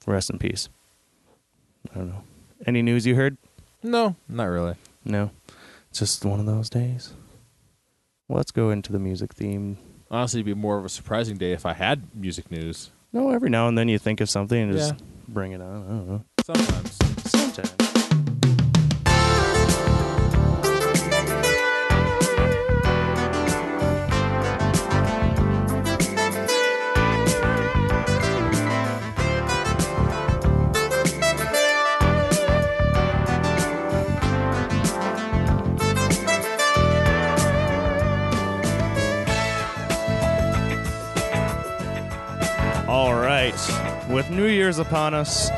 [0.06, 0.68] Rest in peace.
[1.90, 2.22] I don't know.
[2.66, 3.38] Any news you heard?
[3.82, 4.74] No, not really.
[5.04, 5.30] No.
[5.92, 7.12] It's just one of those days.
[8.30, 9.76] Let's go into the music theme.
[10.10, 12.90] Honestly, it'd be more of a surprising day if I had music news.
[13.12, 15.06] No, every now and then you think of something and just Yeah.
[15.28, 15.76] bring it on.
[15.84, 16.24] I don't know.
[16.46, 16.96] Sometimes.
[17.30, 18.21] Sometimes.
[43.50, 44.08] Right.
[44.08, 45.50] With New Year's upon us,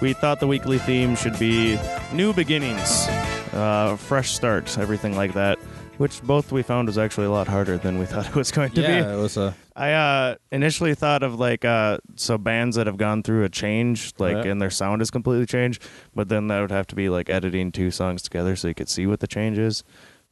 [0.00, 1.78] we thought the weekly theme should be
[2.12, 3.06] new beginnings,
[3.52, 5.58] uh, fresh starts, everything like that.
[5.98, 8.70] Which both we found was actually a lot harder than we thought it was going
[8.70, 9.08] to yeah, be.
[9.08, 9.54] it was a.
[9.74, 14.14] I uh, initially thought of like uh, so bands that have gone through a change,
[14.18, 14.52] like Yeah.
[14.52, 15.82] and their sound is completely changed.
[16.14, 18.88] But then that would have to be like editing two songs together so you could
[18.88, 19.82] see what the change is.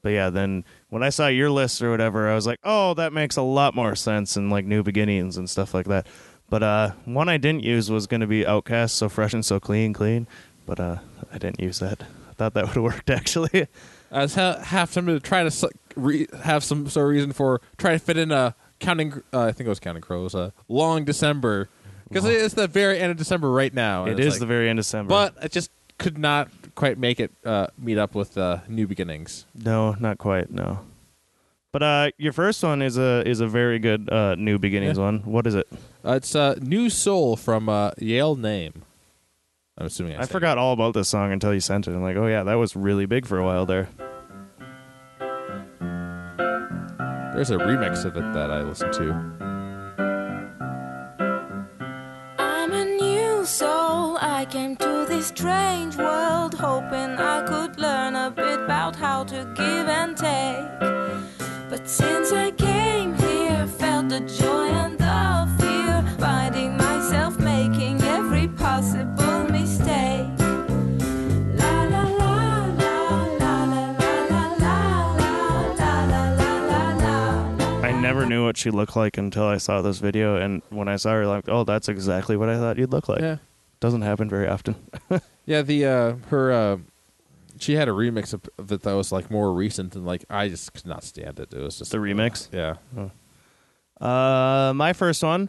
[0.02, 3.12] But yeah, then when I saw your list or whatever, I was like, oh, that
[3.12, 6.06] makes a lot more sense and like new beginnings and stuff like that.
[6.48, 9.58] But uh, one I didn't use was going to be OutKast, so fresh and so
[9.58, 10.26] clean, clean.
[10.64, 10.96] But uh,
[11.32, 12.02] I didn't use that.
[12.30, 13.66] I thought that would have worked actually.
[14.12, 15.64] I was ha- have some to try to s-
[15.96, 19.22] re- have some sort of reason for try to fit in a counting.
[19.32, 20.34] Uh, I think it was counting crows.
[20.34, 21.68] Uh, long December
[22.08, 24.04] because it's the very end of December right now.
[24.04, 25.08] and it it's is like- the very end of December.
[25.08, 29.46] But I just could not quite make it uh, meet up with uh, new beginnings.
[29.54, 30.50] No, not quite.
[30.52, 30.80] No.
[31.76, 35.04] But uh, your first one is a is a very good uh, new beginnings Yeah.
[35.04, 35.18] one.
[35.26, 35.68] What is it?
[36.02, 38.82] Uh, it's uh, new soul from uh, Yael Naim.
[39.76, 41.90] I'm assuming I, I said forgot all about this song until you sent it.
[41.90, 43.90] I'm like, oh yeah, that was really big for a while there.
[43.90, 43.98] it.
[47.34, 49.12] There's a remix of it that I listened to.
[52.38, 54.16] I'm a new soul.
[54.22, 59.44] I came to this strange world hoping I could learn a bit about how to
[59.54, 61.05] give and take.
[61.86, 68.48] But since I came here, felt the joy and the fear, finding myself making every
[68.48, 70.26] possible mistake.
[71.54, 76.92] La la la la la la la la la la la la la
[77.60, 77.80] la.
[77.82, 80.96] I never knew what she looked like until I saw this video, and when I
[80.96, 83.20] saw her, like, oh, that's exactly what I thought you'd look like.
[83.20, 83.36] Yeah,
[83.78, 84.74] Doesn't happen very often.
[85.46, 85.62] yeah.
[85.62, 86.78] The uh, her uh,
[87.58, 90.48] she had a remix of, of it that was like more recent, and like I
[90.48, 91.52] just could not stand it.
[91.52, 92.48] It was just The remix?
[92.52, 92.76] Yeah,
[94.00, 95.48] Uh, my first one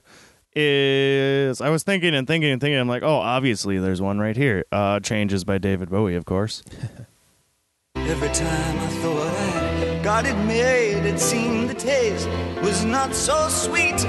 [0.55, 2.79] is I was thinking and thinking and thinking.
[2.79, 4.65] I'm like, oh, obviously there's one right here.
[4.71, 6.63] Uh, Changes by David Bowie, of course.
[7.95, 12.27] Every time I thought I got it made, it seemed the taste
[12.63, 13.99] was not so sweet.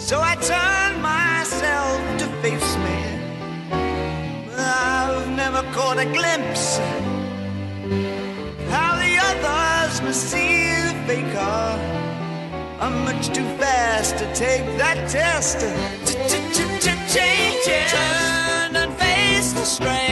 [0.00, 3.11] So I turned myself to face me.
[5.14, 6.78] I've never caught a glimpse
[8.72, 11.66] how the others must see the faker.
[12.80, 15.60] I'm much too fast to take that test.
[17.14, 17.92] Changes.
[17.92, 20.11] Turn and face the strain.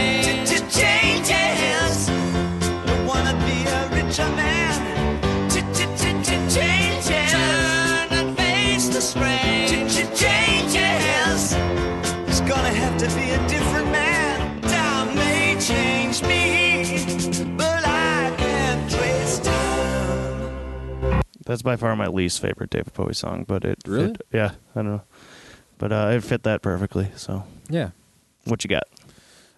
[21.50, 24.06] That's by far my least favorite David Bowie song, but it Really?
[24.12, 25.02] fit- yeah, I don't know,
[25.78, 27.10] but uh, it fit that perfectly.
[27.16, 27.90] So, yeah.
[28.44, 28.84] what you got?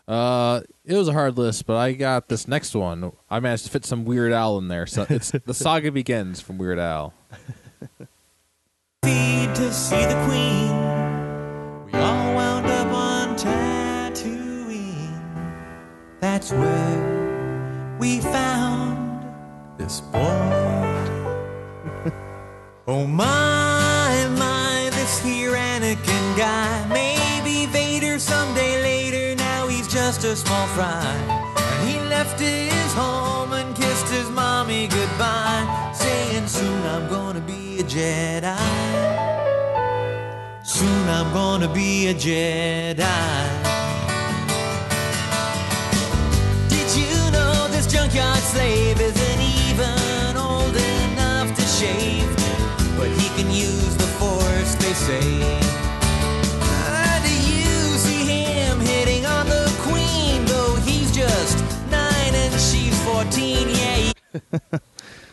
[0.08, 3.12] Uh, it was a hard list, but I got this next one.
[3.28, 4.86] I managed to fit some Weird Al in there.
[4.86, 7.12] So it's the saga begins from Weird Al.
[9.04, 10.72] Feed to see the queen.
[11.84, 15.12] We all wound up on Tatooine.
[16.20, 19.28] That's where we found
[19.78, 20.81] this boy.
[22.86, 26.86] Oh my, my, this here Anakin guy.
[26.88, 29.36] Maybe Vader someday later.
[29.36, 31.04] Now he's just a small fry.
[31.56, 37.80] And he left his home and kissed his mommy goodbye, saying soon I'm gonna be
[37.80, 38.58] a Jedi.
[40.64, 42.96] Soon I'm gonna be a Jedi.
[46.68, 52.11] Did you know this junkyard slave isn't even old enough to shave?
[53.44, 55.20] But he can use the force, they say.
[57.22, 60.44] Do you see him hitting on the queen?
[60.46, 61.58] Though he's just
[61.90, 64.12] nine and she's 14, yeah.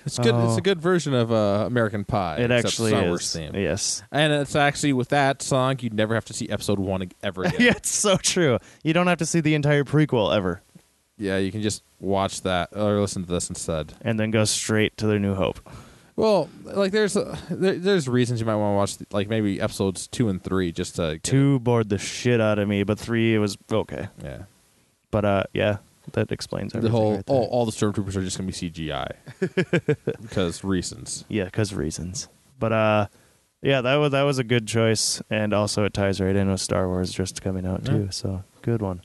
[0.06, 0.34] It's good.
[0.34, 0.58] It's Oh.
[0.58, 2.38] a good version of uh, American Pie.
[2.38, 3.34] It except actually Star is.
[3.34, 3.56] Theme.
[3.56, 4.02] Yes.
[4.12, 7.62] And it's actually with that song, you'd never have to see episode one ever again.
[7.62, 8.58] yeah, it's so true.
[8.84, 10.63] You don't have to see the entire prequel ever,
[11.17, 13.93] Yeah, you can just watch that or listen to this instead.
[14.02, 15.60] and then go straight to the New Hope.
[16.19, 20.05] Well, like there's uh, there, there's reasons you might want to watch like maybe episodes
[20.05, 23.38] two and three just to Two bored the shit out of me, but three it
[23.39, 24.10] was okay.
[24.21, 24.43] Yeah,
[25.12, 25.77] But uh, yeah,
[26.12, 26.91] that explains the everything.
[26.97, 27.36] whole right there.
[27.38, 29.12] all, all the stormtroopers are just gonna be CGI
[30.21, 31.23] because reasons.
[31.29, 32.27] Yeah, because reasons.
[32.60, 33.08] But uh,
[33.62, 36.60] yeah, that was that was a good choice, and also it ties right in with
[36.60, 38.10] Star Wars just coming out too.
[38.12, 39.03] So good one.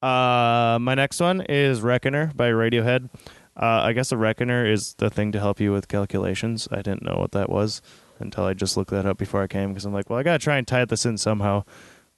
[0.00, 3.08] Uh, my next one is Reckoner by Radiohead.
[3.56, 6.68] Uh, I guess a reckoner is the thing to help you with calculations.
[6.70, 7.80] I didn't know what that was
[8.18, 10.38] until I just looked that up before I came because I'm like, well, I gotta
[10.38, 11.64] try and tie this in somehow.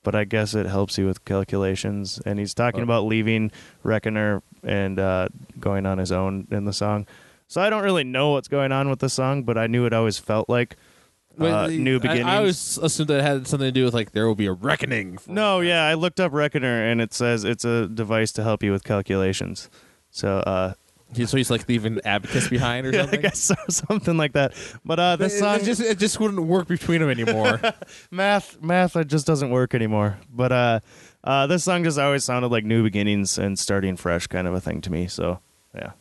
[0.04, 2.20] But I guess it helps you with calculations.
[2.24, 2.84] And he's talking Oh.
[2.84, 3.50] about leaving
[3.82, 5.28] Reckoner and uh,
[5.60, 7.06] going on his own in the song.
[7.48, 9.92] So I don't really know what's going on with the song, but I knew it
[9.92, 10.76] always felt like
[11.40, 12.26] uh, Wait, new I- beginnings.
[12.26, 14.52] I, always assumed that it had something to do with like there will be a
[14.52, 15.18] reckoning.
[15.18, 18.62] for- No, yeah, I looked up Reckoner and it says it's a device to help
[18.62, 19.68] you with calculations.
[20.10, 20.74] So, uh,
[21.14, 23.20] so he's like leaving abacus behind or yeah, I something.
[23.22, 24.52] guess so, something like that.
[24.84, 27.60] But uh, this It- song, it just it just wouldn't work between them anymore.
[28.10, 30.18] math, math, it just doesn't work anymore.
[30.30, 30.80] But uh,
[31.24, 34.60] uh, this song just always sounded like new beginnings and starting fresh kind of a
[34.60, 35.06] thing to me.
[35.06, 35.40] So,
[35.74, 35.92] yeah.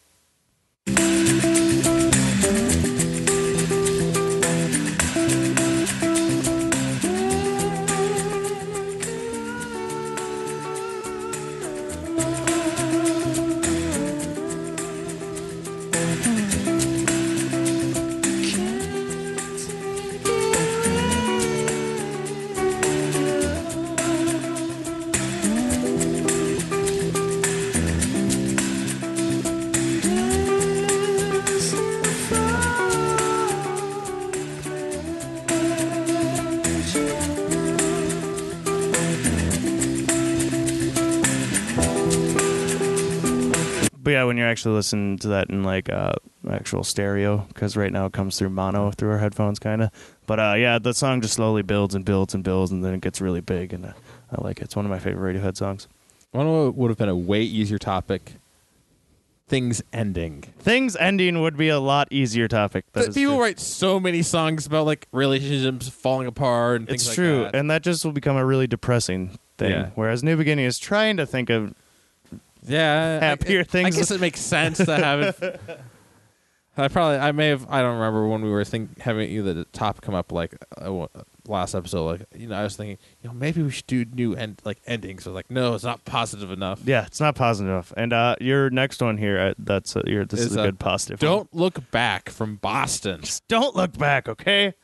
[44.07, 46.13] But yeah, when you're actually listening to that in like uh,
[46.49, 49.89] actual stereo, because right now it comes through mono through our headphones, kind of.
[50.25, 53.01] But uh, yeah, the song just slowly builds and builds and builds, and then it
[53.01, 53.91] gets really big, and uh,
[54.31, 54.63] I like it.
[54.63, 55.89] It's one of my favorite Radiohead songs.
[56.31, 58.35] One would have been a way easier topic.
[59.49, 60.43] Things ending.
[60.57, 62.85] Things ending would be a lot easier topic.
[62.93, 63.41] That people true.
[63.41, 67.55] write so many songs about like relationships falling apart and things It's like true, that.
[67.57, 69.71] and that just will become a really depressing thing.
[69.71, 69.89] Yeah.
[69.95, 71.73] Whereas New Beginning is trying to think of
[72.67, 73.95] yeah, happier I, things.
[73.95, 75.61] I guess it makes sense to have it.
[76.77, 79.65] I probably I may have I don't remember when we were think having either the
[79.65, 81.07] top come up like uh,
[81.47, 84.35] last episode like you know I was thinking you know maybe we should do new
[84.35, 85.25] end like endings.
[85.25, 86.81] I was like no, it's not positive enough.
[86.85, 87.93] yeah, it's not positive enough.
[87.97, 90.79] And uh, your next one here, uh, that's uh, your, this Is, is a good
[90.79, 91.19] positive.
[91.19, 93.21] Don't look back from Boston.
[93.21, 94.75] Just don't look back, okay?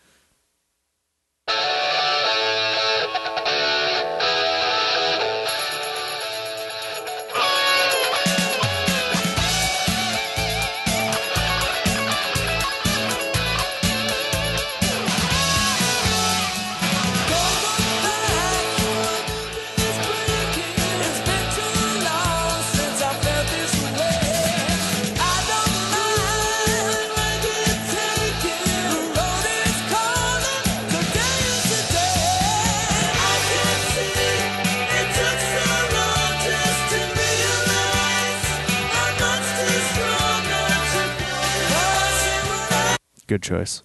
[43.33, 43.81] Good choice.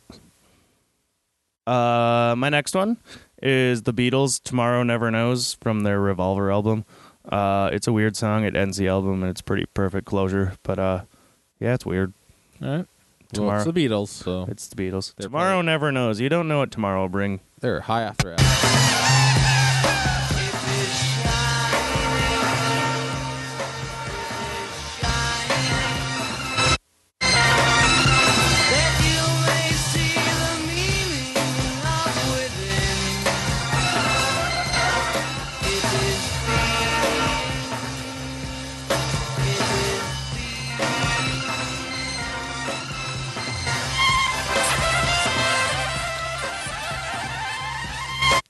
[1.66, 2.98] Uh, my next one
[3.42, 4.42] is the Beatles.
[4.42, 6.84] Tomorrow Never Knows from their Revolver album.
[7.26, 8.44] Uh, it's a weird song.
[8.44, 10.52] It ends the album, and it's pretty perfect closure.
[10.64, 11.00] But uh,
[11.60, 12.12] yeah, it's weird.
[12.60, 12.86] All right.
[13.32, 13.52] Tomorrow.
[13.52, 15.14] Well, it's the Beatles, so It's the Beatles.
[15.16, 16.20] They're tomorrow probably- never knows.
[16.20, 17.40] You don't know what tomorrow will bring.
[17.60, 18.97] they're high after hours.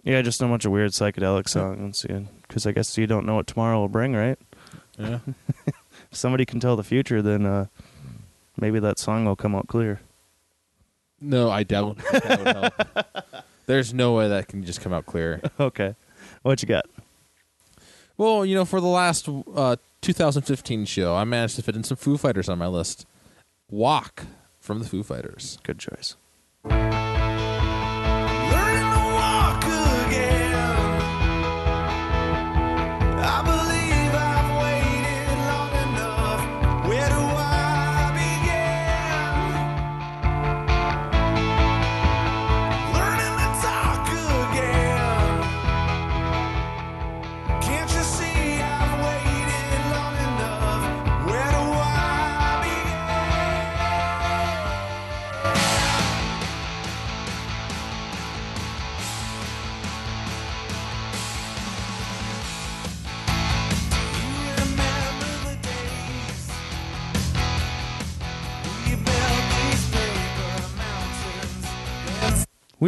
[0.08, 2.06] Yeah, just a bunch of weird psychedelic songs.
[2.40, 4.38] Because I guess you don't know what tomorrow will bring, right?
[4.98, 5.18] Yeah.
[6.10, 7.66] If somebody can tell the future, then uh,
[8.58, 10.00] maybe that song will come out clear.
[11.20, 12.00] No, I don't.
[12.00, 13.44] think that would help.
[13.66, 15.42] There's no way that can just come out clear.
[15.60, 15.94] okay.
[16.40, 16.86] What you got?
[18.16, 21.98] Well, you know, for the last uh, 2015 show, I managed to fit in some
[21.98, 23.04] Foo Fighters on my list.
[23.68, 24.24] Walk
[24.58, 25.58] from the Foo Fighters.
[25.62, 26.16] Good choice.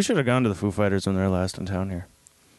[0.01, 2.07] We should have gone to the Foo Fighters when they were last in town here.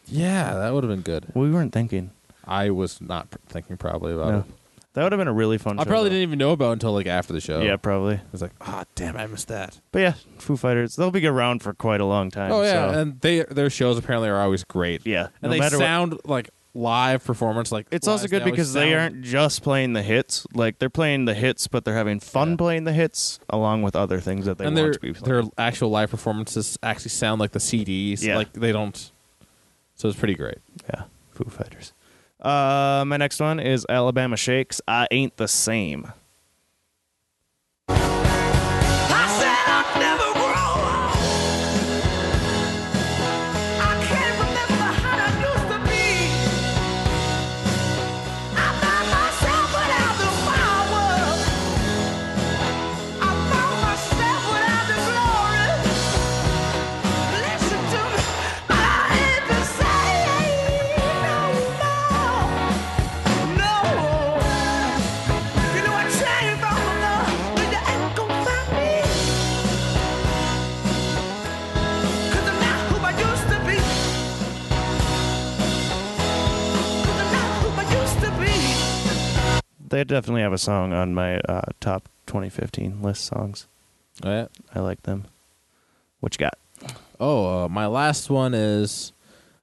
[0.05, 1.25] Yeah, that would have been good.
[1.33, 2.11] We weren't thinking.
[2.45, 4.37] I was not pr- thinking probably about No.
[4.41, 4.45] it.
[4.93, 5.79] That would have been a really fun.
[5.79, 6.17] I show, probably though.
[6.17, 7.59] didn't even know about it until like after the show.
[7.63, 8.17] Yeah, probably.
[8.17, 9.79] I was like, ah, damn, I missed that.
[9.91, 10.95] But yeah, Foo Fighters.
[10.95, 12.51] They'll be around for quite a long time.
[12.51, 15.03] Oh yeah, so- and they their shows apparently are always great.
[15.07, 15.29] yeah.
[15.41, 17.71] and no they matter what- sound like live performance.
[17.71, 20.45] Like It's also good because they aren't just playing the hits.
[20.53, 22.55] Like they're playing the hits, but they're having fun Yeah.
[22.57, 25.41] playing the hits along with other things that they and want their to be playing.
[25.43, 28.23] their actual live performances actually sound like the CDs.
[28.23, 28.37] Yeah.
[28.37, 29.11] like they don't.
[29.95, 30.57] So it's pretty great.
[30.93, 31.93] Yeah, Foo Fighters.
[32.39, 34.81] Uh, my next one is Alabama Shakes.
[34.87, 36.11] I ain't the same.
[80.01, 83.67] They definitely have a song on my uh, top 2015 list songs.
[84.23, 84.47] Oh, yeah.
[84.73, 85.25] I like them.
[86.21, 86.57] What you got?
[87.19, 89.13] Oh, uh, my last one is.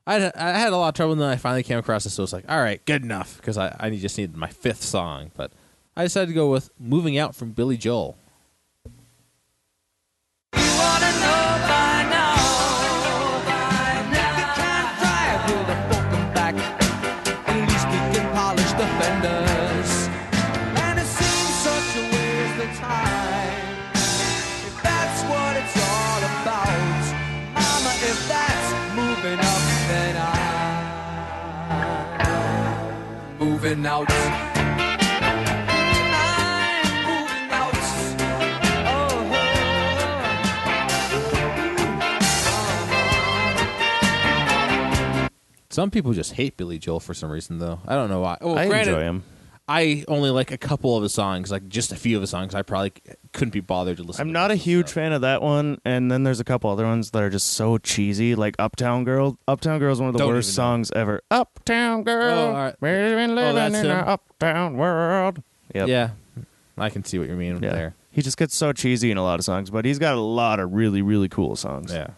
[0.06, 2.12] I had, I had a lot of trouble, and then I finally came across this.
[2.12, 5.32] So it's like, all right, good enough, because I, I just needed my fifth song.
[5.36, 5.50] But
[5.96, 8.16] I decided to go with "Moving Out" from Billy Joel.
[33.68, 34.10] Moving out.
[34.10, 35.44] I'm
[37.04, 37.74] moving out.
[45.70, 47.80] Some people just hate Billy Joel for some reason, though.
[47.86, 48.38] I don't know why.
[48.40, 49.24] Oh, I granted, enjoy him.
[49.68, 52.54] I only like a couple of his songs, like just a few of his songs.
[52.54, 52.92] I probably
[53.32, 54.16] couldn't be bothered to listen.
[54.16, 54.22] To.
[54.22, 56.86] I'm to not a huge fan of that one, and then there's a couple other
[56.86, 59.38] ones that are just so cheesy, like Uptown Girl.
[59.46, 61.20] Uptown Girl is one of the Don't worst songs ever.
[61.30, 62.74] Uptown Girl, Oh, right.
[62.80, 65.42] we've been living that's in an uptown world.
[65.74, 65.88] Yep.
[65.88, 66.10] Yeah,
[66.78, 67.72] I can see what you mean Yeah.
[67.72, 67.94] there.
[68.10, 70.60] He just gets so cheesy in a lot of songs, but he's got a lot
[70.60, 71.92] of really, really cool songs.
[71.92, 72.08] Yeah,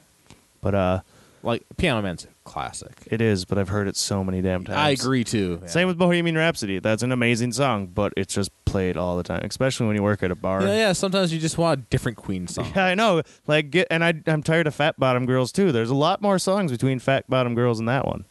[0.62, 1.00] But uh,
[1.42, 2.92] like Piano Man's classic.
[3.06, 3.44] it is.
[3.44, 4.76] But I've heard it so many damn times.
[4.76, 5.60] I agree too.
[5.62, 5.68] yeah.
[5.68, 6.80] Same with Bohemian Rhapsody.
[6.80, 10.22] That's an amazing song, but it's just played all the time, especially when you work
[10.22, 10.62] at a bar.
[10.62, 10.92] Yeah, yeah.
[10.92, 12.66] Sometimes you just want a different Queen song.
[12.76, 13.22] Yeah, I know.
[13.46, 15.72] Like, get and I, I'm tired of Fat Bottom Girls too.
[15.72, 18.24] There's a lot more songs between Fat Bottom Girls and that one.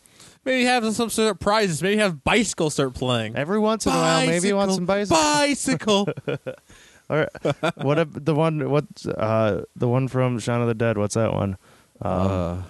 [0.46, 1.82] Maybe have some surprises.
[1.82, 3.36] Maybe have Bicycle start playing.
[3.36, 5.22] Every once in a while, maybe you want some bicycle.
[5.22, 6.08] Bicycle.
[7.10, 7.30] all right.
[7.76, 8.26] what?
[8.26, 8.70] The one?
[8.70, 8.86] What?
[9.06, 10.98] Uh, the one from Shaun of the Dead.
[10.98, 11.58] What's that one?
[12.02, 12.62] Um, uh,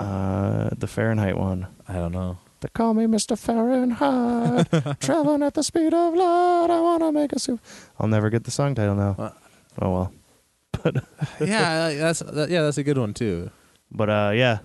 [0.00, 1.66] uh, the Fahrenheit one.
[1.88, 2.38] I don't know.
[2.60, 3.38] They call me Mr.
[3.38, 6.68] Fahrenheit, traveling at the speed of light.
[6.70, 7.60] I want to make a soup.
[7.98, 9.16] I'll never get the song title now.
[9.18, 9.30] Uh.
[9.80, 10.12] Oh well.
[11.40, 13.50] yeah, I- that's that, yeah, that's a good one too.
[13.90, 14.58] But uh, yeah,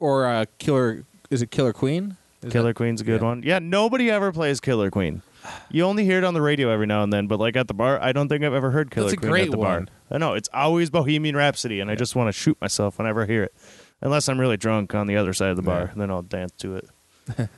[0.00, 2.16] Or uh, Killer is it Killer Queen?
[2.42, 3.26] Is Killer Queen's a good yeah.
[3.26, 3.42] one.
[3.42, 5.22] Yeah, nobody ever plays Killer Queen.
[5.70, 7.74] You only hear it on the radio every now and then, but like at the
[7.74, 9.84] bar, I don't think I've ever heard Killer That's a Queen great at the one.
[9.86, 9.94] bar.
[10.10, 13.26] I know it's always Bohemian Rhapsody, and I just want to shoot myself whenever I
[13.26, 13.54] hear it,
[14.00, 15.92] unless I'm really drunk on the other side of the bar, Yeah.
[15.96, 16.88] then I'll dance to it.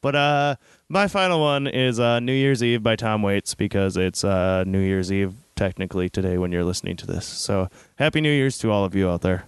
[0.00, 0.56] but uh,
[0.88, 4.80] my final one is uh, New Year's Eve by Tom Waits because it's uh, New
[4.80, 7.26] Year's Eve technically today when you're listening to this.
[7.26, 9.44] So happy New Year's to all of you out there.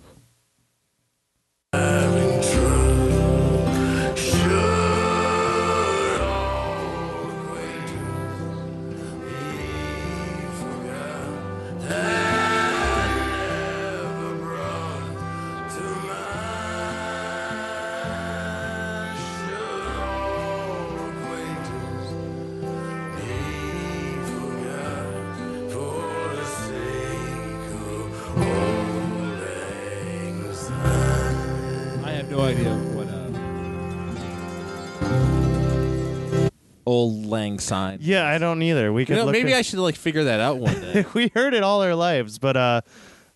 [37.60, 37.98] Auld Lang Syne.
[38.02, 38.92] Yeah, I don't either.
[38.92, 41.04] We You could know, look maybe at- I should like figure that out one day.
[41.14, 42.80] we heard it all our lives, but uh,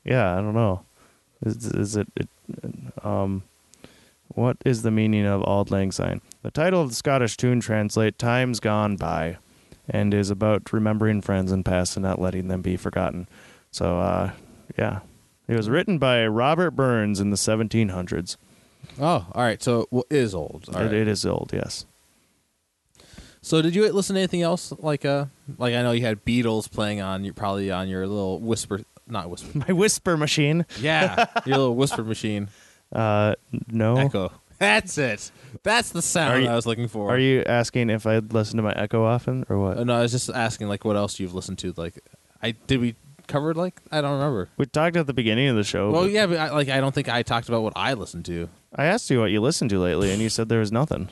[0.04, 0.84] yeah, I don't know.
[1.44, 2.28] Is, is it, it?
[3.02, 3.42] Um,
[4.28, 6.20] what is the meaning of Auld Lang Syne?
[6.42, 9.36] The title of the Scottish tune translate "Times Gone By,"
[9.88, 13.28] and is about remembering friends and past and not letting them be forgotten.
[13.70, 14.30] So, uh,
[14.78, 15.00] yeah,
[15.48, 18.36] it was written by Robert Burns in the 1700s.
[19.00, 19.62] oh, all right.
[19.62, 20.68] So well, it is old.
[20.72, 20.92] All It, right.
[20.94, 21.84] it is old, yes.
[23.44, 25.26] So did you listen to anything else like uh
[25.58, 29.28] like I know you had Beatles playing on your probably on your little whisper not
[29.28, 30.64] whisper My whisper machine.
[30.80, 32.48] yeah your little whisper machine
[32.90, 33.34] Uh,
[33.68, 33.96] no.
[33.96, 35.30] echo that's it
[35.62, 38.62] that's the sound you- I was looking for Are you asking if I listen to
[38.62, 39.76] my Echo often or what?
[39.78, 42.00] Uh, no I was just asking like what else you've listened to like
[42.42, 42.94] I did we
[43.26, 45.90] cover like I don't remember we talked at the beginning of the show.
[45.90, 48.24] well but yeah but I, like I don't think I talked about what I listened
[48.26, 51.08] to I asked you what you listened to lately, and you said there was nothing.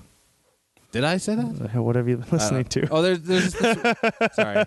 [0.93, 2.89] Did I say that What have you been listening to?
[2.91, 3.97] oh there's there's this,
[4.35, 4.65] sorry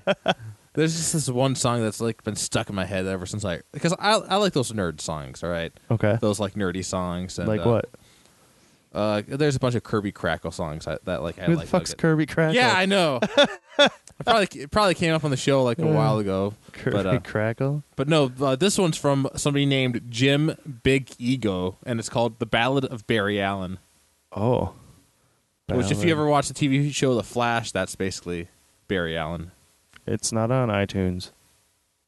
[0.73, 3.61] there's just this one song that's like been stuck in my head ever since I
[3.71, 6.17] because I I like those nerd songs all right Okay.
[6.21, 7.39] those like nerdy songs.
[7.39, 7.89] And, Like uh, what?
[8.93, 11.67] Uh, there's a bunch of Kirby Krackle songs that, that like I Who the like.
[11.67, 11.97] fuck's like.
[11.97, 12.53] Kirby Krackle?
[12.53, 13.19] Yeah, I know.
[13.77, 13.91] it
[14.23, 17.19] probably it probably came up on the show like a while ago, Kirby but uh,
[17.19, 17.83] Krackle.
[17.97, 22.45] but no, uh, this one's from somebody named Jim Big Ego, and it's called "The
[22.45, 23.79] Ballad of Barry Allen."
[24.31, 24.73] Oh.
[25.67, 28.47] Which, if you ever watch the TV show The Flash, that's basically
[28.87, 29.51] Barry Allen.
[30.05, 31.31] It's not on iTunes.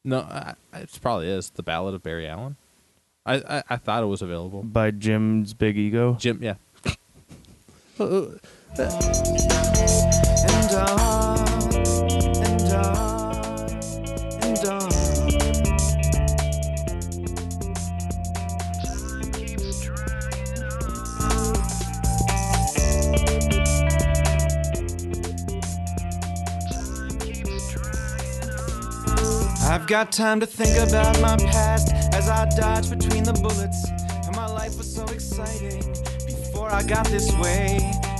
[0.03, 2.55] No, I, I- it probably is the Ballad of Barry Allen.
[3.25, 4.63] I, I I thought it was available.
[4.63, 6.15] By Jim's Big Ego.
[6.19, 6.55] Jim, yeah.
[29.77, 33.87] I've got time to think about my past as I dodge between the bullets.
[34.25, 35.77] And my life was so exciting
[36.25, 37.77] before I got this way.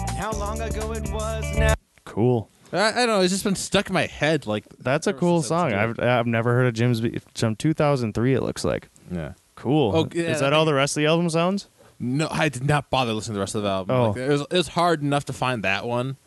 [0.08, 1.74] And how long ago it was now.
[2.06, 2.52] Cool.
[2.72, 3.22] I, I don't know.
[3.22, 4.46] It's just been stuck in my head.
[4.46, 5.96] Like That's a ever cool since I was song.
[5.96, 6.00] kid.
[6.04, 7.02] I've I've never heard of Jim's.
[7.02, 8.90] Big- From 2003, it looks like.
[9.12, 9.34] yeah.
[9.56, 9.96] Cool.
[9.96, 11.70] Oh, yeah, is that all the rest of the album sounds?
[11.98, 13.96] No, I did not bother listening to the rest of the album.
[13.96, 14.08] Oh.
[14.10, 16.18] Like, it was it was hard enough to find that one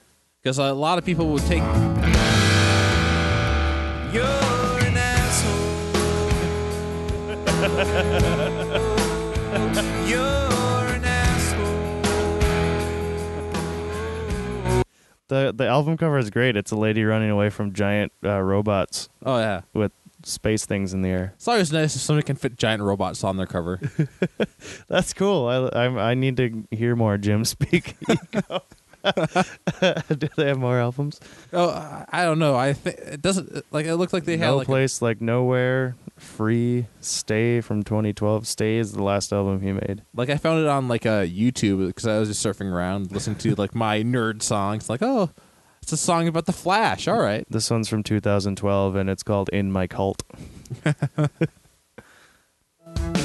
[0.43, 1.63] because a lot of people would take.
[4.13, 4.40] You're
[15.29, 16.57] The the album cover is great.
[16.57, 19.93] It's a lady running away from giant uh, robots Oh yeah, with
[20.25, 21.33] space things in the air.
[21.37, 23.79] it's always nice if somebody can fit giant robots on their cover.
[24.89, 25.47] That's cool.
[25.47, 27.97] I I, I need to hear more Jim speak.
[30.19, 31.19] Do they have more albums?
[31.53, 32.57] oh, I- I don't know.
[32.57, 35.21] I think it doesn't like it looked like they had no like a- place like
[35.21, 35.97] nowhere.
[36.17, 38.47] Free stay from 2012.
[38.47, 40.03] Stay is the last album he made.
[40.15, 43.39] like I found it on like a YouTube because I was just surfing around listening
[43.39, 44.91] to like my nerd songs.
[44.91, 45.31] Like oh,
[45.83, 47.09] it's a song about the Flash.
[47.09, 47.47] All right.
[47.49, 50.23] This one's from 2012 and it's called In My Cult.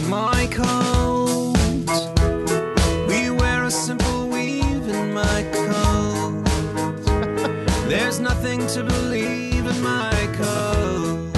[0.07, 1.44] My coat.
[7.97, 11.31] There's nothing to believe in my coat.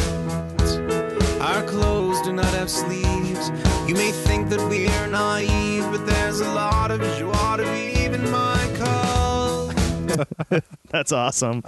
[1.39, 3.51] Our clothes do not have sleeves.
[3.87, 8.31] You may think that we're naive, but there's a lot of joie de vivre in
[8.31, 10.63] my coat.
[10.89, 11.61] That's awesome.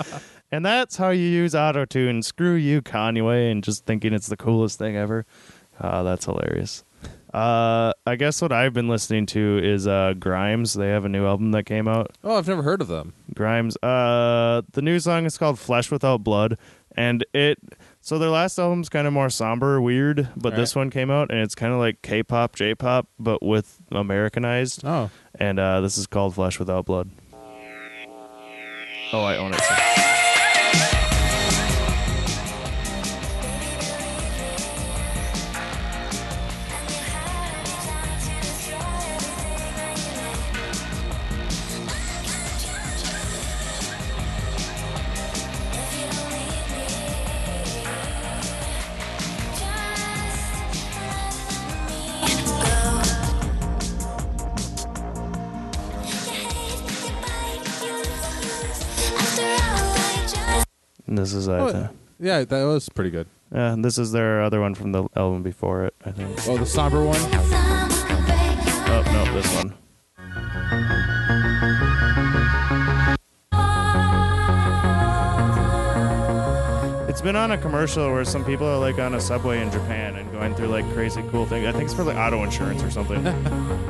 [0.52, 2.24] and that's how you use autotune.
[2.24, 5.28] Screw you, Conway, and just thinking it's the coolest thing ever.
[5.80, 6.84] Uh, that's hilarious.
[7.34, 10.74] Uh, I guess what I've been listening to is uh, Grimes.
[10.74, 12.18] They have a new album that came out.
[12.24, 13.14] Oh, I've never heard of them.
[13.36, 13.78] Grimes.
[13.84, 16.58] Uh, the new song is called "Flesh Without Blood,"
[16.98, 17.60] and it.
[18.02, 20.82] So their last album's kind of more somber, weird, but this Right.
[20.82, 24.84] one came out and it's kind of like K-pop, J-pop, but with Americanized.
[24.86, 27.10] Oh, And uh, this is called "Flesh Without Blood."
[29.12, 29.62] Oh, I own it.
[29.72, 29.89] And
[61.30, 63.28] This is uh, yeah, that was pretty good.
[63.54, 66.36] yeah, this is their other one from the album before it, I think.
[66.48, 67.20] Oh, the somber one.
[68.92, 69.76] Oh no, this one.
[77.08, 80.16] It's been on a commercial where some people are like on a subway in Japan
[80.16, 81.68] and going through like crazy cool things.
[81.68, 83.24] I think it's for like auto insurance or something.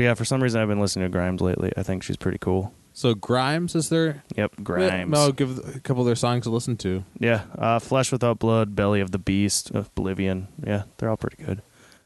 [0.00, 1.72] but yeah, for some reason I've been listening to Grimes lately.
[1.76, 2.72] I think she's pretty cool.
[2.94, 4.24] So Grimes is there?
[4.36, 5.10] Yep, Grimes.
[5.10, 7.04] No, give a couple of their songs to listen to.
[7.18, 10.48] Yeah, uh, Flesh Without Blood, Belly of the Beast, Oblivion.
[10.66, 11.60] Yeah, they're all pretty good.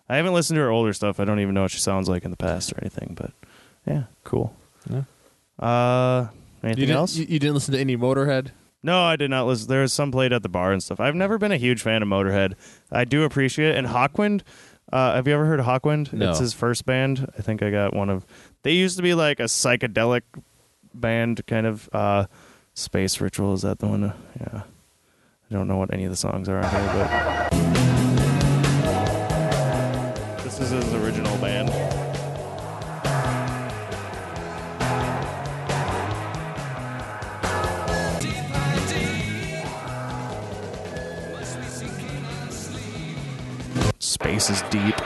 [0.08, 1.20] I haven't listened to her older stuff.
[1.20, 3.30] I don't even know what she sounds like in the past or anything, but
[3.86, 4.54] yeah, cool.
[4.90, 5.04] Yeah.
[5.58, 6.28] Uh,
[6.62, 7.14] anything You else?
[7.16, 8.48] You, you didn't listen to any Motorhead?
[8.82, 9.68] no, I did not listen.
[9.68, 11.00] There was some played at the bar and stuff.
[11.00, 12.54] I've never been a huge fan of Motorhead.
[12.92, 13.76] I do appreciate it.
[13.78, 14.42] And Hawkwind,
[14.92, 16.12] uh, have you ever heard of Hawkwind?
[16.12, 16.30] No.
[16.30, 17.30] It's his first band.
[17.38, 18.26] I think I got one of.
[18.62, 20.22] They used to be like a psychedelic
[20.92, 21.88] band, kind of.
[21.92, 22.26] Uh,
[22.74, 24.12] Space Ritual is that the one?
[24.40, 24.62] Yeah.
[25.50, 27.43] I don't know what any of the songs are on here, but
[44.44, 44.96] Space is deep.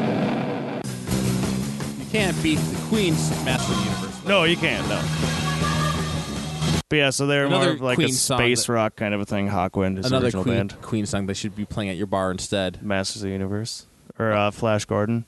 [2.11, 4.24] can't beat the Queen's Master of the Universe.
[4.26, 4.86] No, you can't.
[4.91, 5.01] No.
[6.91, 9.22] But yeah, so they're more Another of like Queen a space that- rock kind of
[9.22, 9.49] a thing.
[9.49, 10.82] Hawkwind is the Another original Queen, band.
[10.82, 12.82] Queen song they should be playing at your bar instead.
[12.82, 13.86] Masters of the Universe
[14.18, 15.24] or uh, Flash Gordon.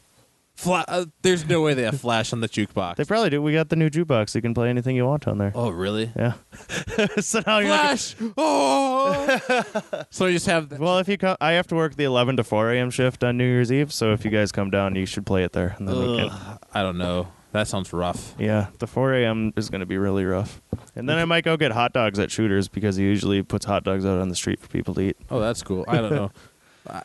[0.61, 2.97] Fla- uh, there's no way they have Flash on the jukebox.
[2.97, 3.41] They probably do.
[3.43, 4.35] We got the new jukebox.
[4.35, 5.53] You can play anything you want on there.
[5.55, 6.13] oh, really?
[6.17, 6.35] Yeah.
[7.21, 8.17] so now you're not Flash!
[8.37, 10.05] Oh!
[10.11, 10.69] so you just have.
[10.69, 12.91] The- Well, if you come, I have to work the 11 to 4 a.m.
[12.91, 13.93] shift on New Year's Eve.
[13.93, 15.75] So if you guys come down, you should play it there.
[15.79, 17.29] And then we can, I don't know.
[17.53, 18.37] That sounds rough.
[18.39, 19.53] yeah, the 4 a.m.
[19.57, 20.63] is going to be really rough.
[20.95, 23.83] And then I might go get hot dogs at Shooters because he usually puts hot
[23.83, 25.17] dogs out on the street for people to eat.
[25.31, 25.85] Oh, that's cool.
[25.89, 26.31] I don't know.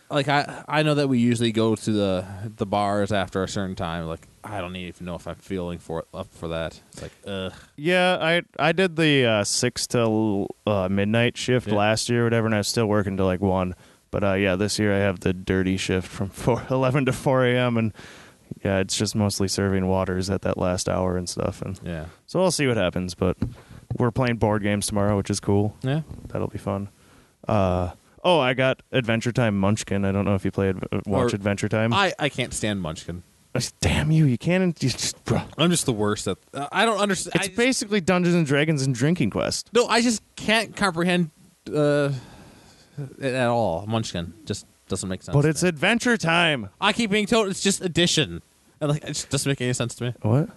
[0.09, 3.75] Like I, I know that we usually go to the the bars after a certain
[3.75, 4.07] time.
[4.07, 6.79] Like I don't even know if I'm feeling for up for that.
[6.93, 7.53] It's like ugh.
[7.75, 11.75] Yeah, I I did the uh, six till uh, midnight shift Yeah.
[11.75, 13.75] last year, or whatever, and I was still working till like one.
[14.11, 17.45] But uh, yeah, this year I have the dirty shift from 4, 11 to four
[17.45, 17.75] a.m.
[17.77, 17.93] and
[18.63, 21.61] yeah, it's just mostly serving waters at that last hour and stuff.
[21.61, 22.05] And Yeah.
[22.25, 23.13] so we'll see what happens.
[23.13, 23.35] But
[23.97, 25.75] we're playing board games tomorrow, which is cool.
[25.81, 26.01] Yeah.
[26.29, 26.87] That'll be fun.
[27.47, 27.91] Uh,
[28.25, 30.03] oh, I got Adventure Time Munchkin.
[30.03, 31.93] I don't know if you play uh, watch Or- Adventure Time.
[31.93, 33.23] I, I can't stand Munchkin.
[33.79, 34.25] Damn you!
[34.25, 34.83] You can't.
[34.83, 35.15] You just.
[35.57, 36.37] I'm just the worst at.
[36.53, 37.45] Uh, I don't understand.
[37.45, 39.69] It's basically Dungeons and Dragons and Drinking Quest.
[39.71, 39.87] no.
[39.87, 41.31] I just can't comprehend
[41.73, 42.11] uh,
[43.17, 43.85] it at all.
[43.87, 45.33] Munchkin just doesn't make sense.
[45.33, 45.69] But to it's me.
[45.69, 46.69] Adventure Time.
[46.81, 48.41] I keep being told it's just addition.
[48.81, 50.13] And like it just doesn't make any sense to me.
[50.21, 50.49] What?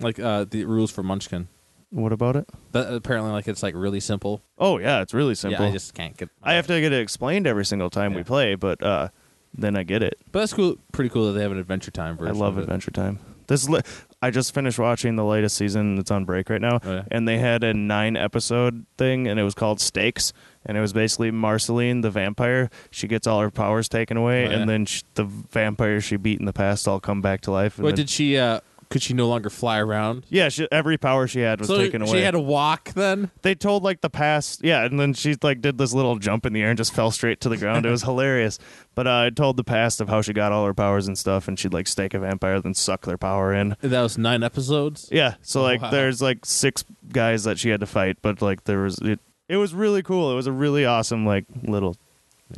[0.00, 1.48] Like uh, the rules for Munchkin.
[1.90, 2.48] What about it?
[2.72, 4.42] But apparently, like it's like really simple.
[4.58, 5.64] Oh yeah, it's really simple.
[5.64, 6.28] Yeah, I just can't get.
[6.42, 8.24] I have to get it explained every single time we Yeah.
[8.24, 9.08] play, but uh,
[9.52, 10.14] then I get it.
[10.30, 10.76] But that's cool.
[10.92, 12.36] Pretty cool that they have an Adventure Time version.
[12.36, 12.62] I love of it.
[12.62, 13.18] Adventure Time.
[13.48, 13.80] This li-
[14.22, 15.98] I just finished watching the latest season.
[15.98, 17.02] It's on break right now, Oh, yeah.
[17.10, 20.32] and they had a nine episode thing, and it was called Stakes,
[20.64, 22.70] and it was basically Marceline, the vampire.
[22.92, 24.56] She gets all her powers taken away, Oh, yeah.
[24.58, 27.76] and then sh the vampires she beat in the past all come back to life.
[27.78, 28.38] and Wait, then- did she?
[28.38, 28.60] uh
[28.90, 30.26] Could she no longer fly around?
[30.28, 32.10] yeah, she, every power she had was so taken away.
[32.10, 33.30] she had to walk then.
[33.42, 36.52] they told like the past yeah and then she like did this little jump in
[36.52, 38.58] the air and just fell straight to the ground it was hilarious
[38.96, 41.46] but uh it told the past of how she got all her powers and stuff
[41.46, 45.08] and she'd like stake a vampire then suck their power in That was nine episodes.
[45.12, 45.90] yeah so like wow.
[45.90, 49.56] there's like six guys that she had to fight but like there was it it
[49.56, 51.96] was really cool it was a really awesome like little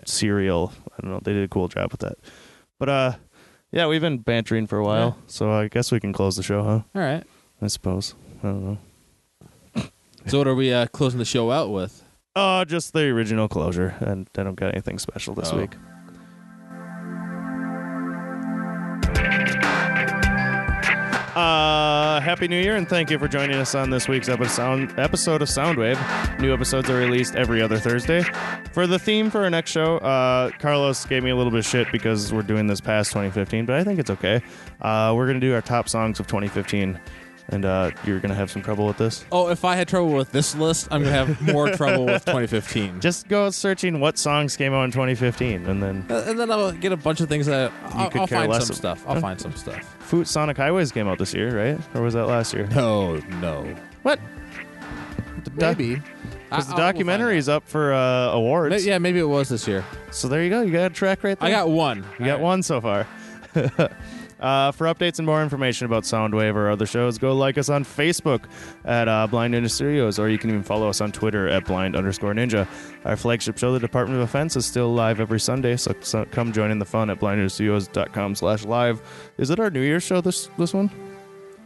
[0.07, 2.16] serial i don't know they did a cool job with that
[2.78, 3.12] but uh
[3.73, 6.62] yeah we've been bantering for a while so i guess we can close the show
[6.62, 7.25] huh All right.
[7.61, 8.79] i suppose i don't know
[10.29, 12.05] So what are we uh, closing the show out with?
[12.37, 15.59] Uh, just the original closure, and I don't got anything special this Oh.
[15.59, 15.73] week.
[21.35, 25.41] Uh, happy New Year, and thank you for joining us on this week's episode episode
[25.41, 25.99] of Soundwave.
[26.39, 28.22] New episodes are released every other Thursday.
[28.72, 31.64] For the theme for our next show, uh, Carlos gave me a little bit of
[31.64, 34.43] shit because we're doing this past 2015, but I think it's okay.
[34.83, 37.01] Uh, we're gonna do our top songs of 2015,
[37.49, 39.24] and uh, you're gonna have some trouble with this.
[39.32, 43.01] Oh, if I had trouble with this list, I'm gonna have more trouble with 2015.
[43.01, 46.72] Just go searching what songs came out in 2015, and then Uh, and then I'll
[46.72, 49.05] get a bunch of things that I'll, could I'll care find less some of- stuff.
[49.09, 49.82] I'll find some stuff.
[50.01, 51.80] Food Sonic Highways came out this year, right?
[51.95, 52.66] Or was that last year?
[52.68, 53.74] No, no.
[54.03, 54.20] What?
[55.57, 55.97] Maybe.
[55.97, 56.05] Because the
[56.51, 58.84] I- I- we'll find documentary is up for uh, awards.
[58.86, 59.84] Yeah, maybe it was this year.
[60.11, 60.62] So there you go.
[60.62, 61.49] You got a track right there.
[61.49, 62.05] I got one.
[62.18, 63.07] You got one so far.
[64.43, 67.84] Uh, for updates and more information about Soundwave or other shows, go like us on
[67.84, 68.47] Facebook
[68.84, 71.95] at uh, Blind Ninja Studios, or you can even follow us on Twitter at blind
[71.95, 72.66] underscore ninja.
[73.05, 76.53] Our flagship show, The Department of Offense, is still live every Sunday, so, so come
[76.53, 79.01] join in the fun at blindninjastudios.com slash live.
[79.38, 80.90] Is it our New Year's show, this, this one?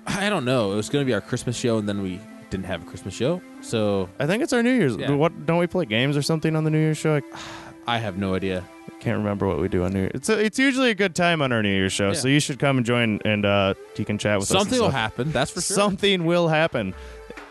[0.06, 0.72] I don't know.
[0.72, 2.20] It was going to be our Christmas show, and then we
[2.50, 4.96] didn't have a Christmas show, so I think it's our New Year's.
[4.96, 5.10] Yeah.
[5.12, 7.16] What Don't we play games or something on the New Year's show?
[7.16, 8.64] I I have no idea.
[9.00, 10.12] can't remember what we do on New Year's.
[10.14, 12.14] It's, a, it's usually a good time on our New Year's show, Yeah.
[12.14, 14.50] so you should come and join, and uh, you can chat with us.
[14.50, 15.00] and Something will stuff.
[15.00, 15.32] happen.
[15.32, 15.74] That's for sure.
[15.76, 16.94] Something will happen.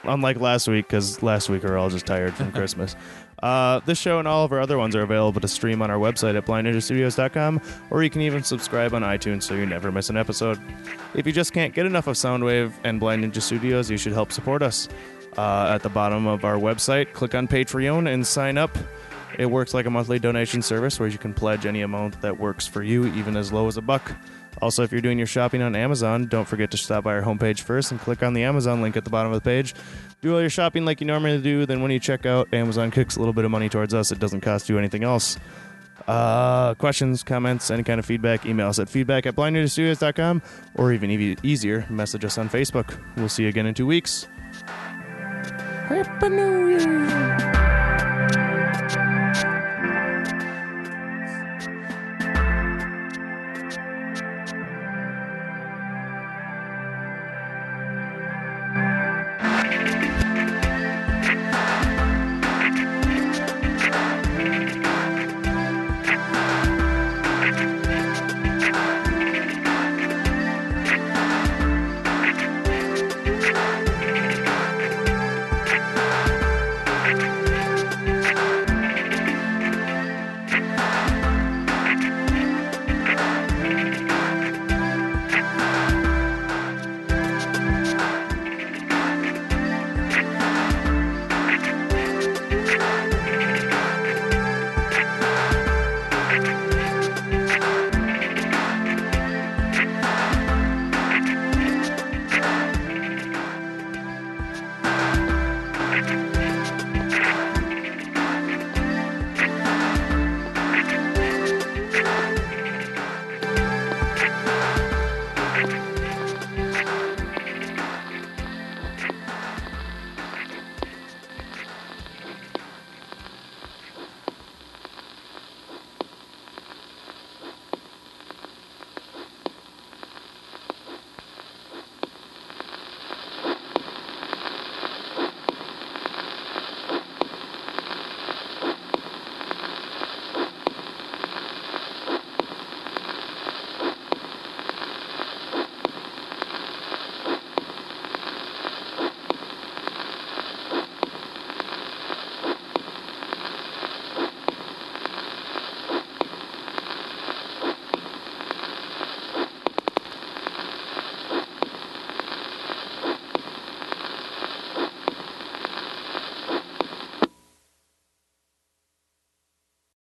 [0.04, 2.96] Unlike last week, because last week we were all just tired from Christmas.
[3.44, 5.98] Uh, this show and all of our other ones are available to stream on our
[5.98, 7.62] website at blindninjastudios.com,
[7.92, 10.60] or you can even subscribe on iTunes so you never miss an episode.
[11.14, 14.32] If you just can't get enough of Soundwave and Blind Ninja Studios, you should help
[14.32, 14.90] support us.
[15.38, 18.76] Uh, at the bottom of our website, click on Patreon and sign up.
[19.38, 22.66] It works like a monthly donation service where you can pledge any amount that works
[22.68, 24.12] for you, even as low as a buck.
[24.62, 27.62] Also, if you're doing your shopping on Amazon, don't forget to stop by our homepage
[27.62, 29.76] first and click on the Amazon link at the bottom of the page.
[30.22, 33.16] Do all your shopping like you normally do, then when you check out, Amazon kicks
[33.18, 34.12] a little bit of money towards us.
[34.12, 35.38] It doesn't cost you anything else.
[36.08, 40.42] Uh, questions, comments, any kind of feedback, email us at feedback at blindninjastudios.com
[40.76, 42.98] or even e- easier, message us on Facebook.
[43.18, 44.28] We'll see you again in two weeks.
[45.88, 47.55] Happy New Year!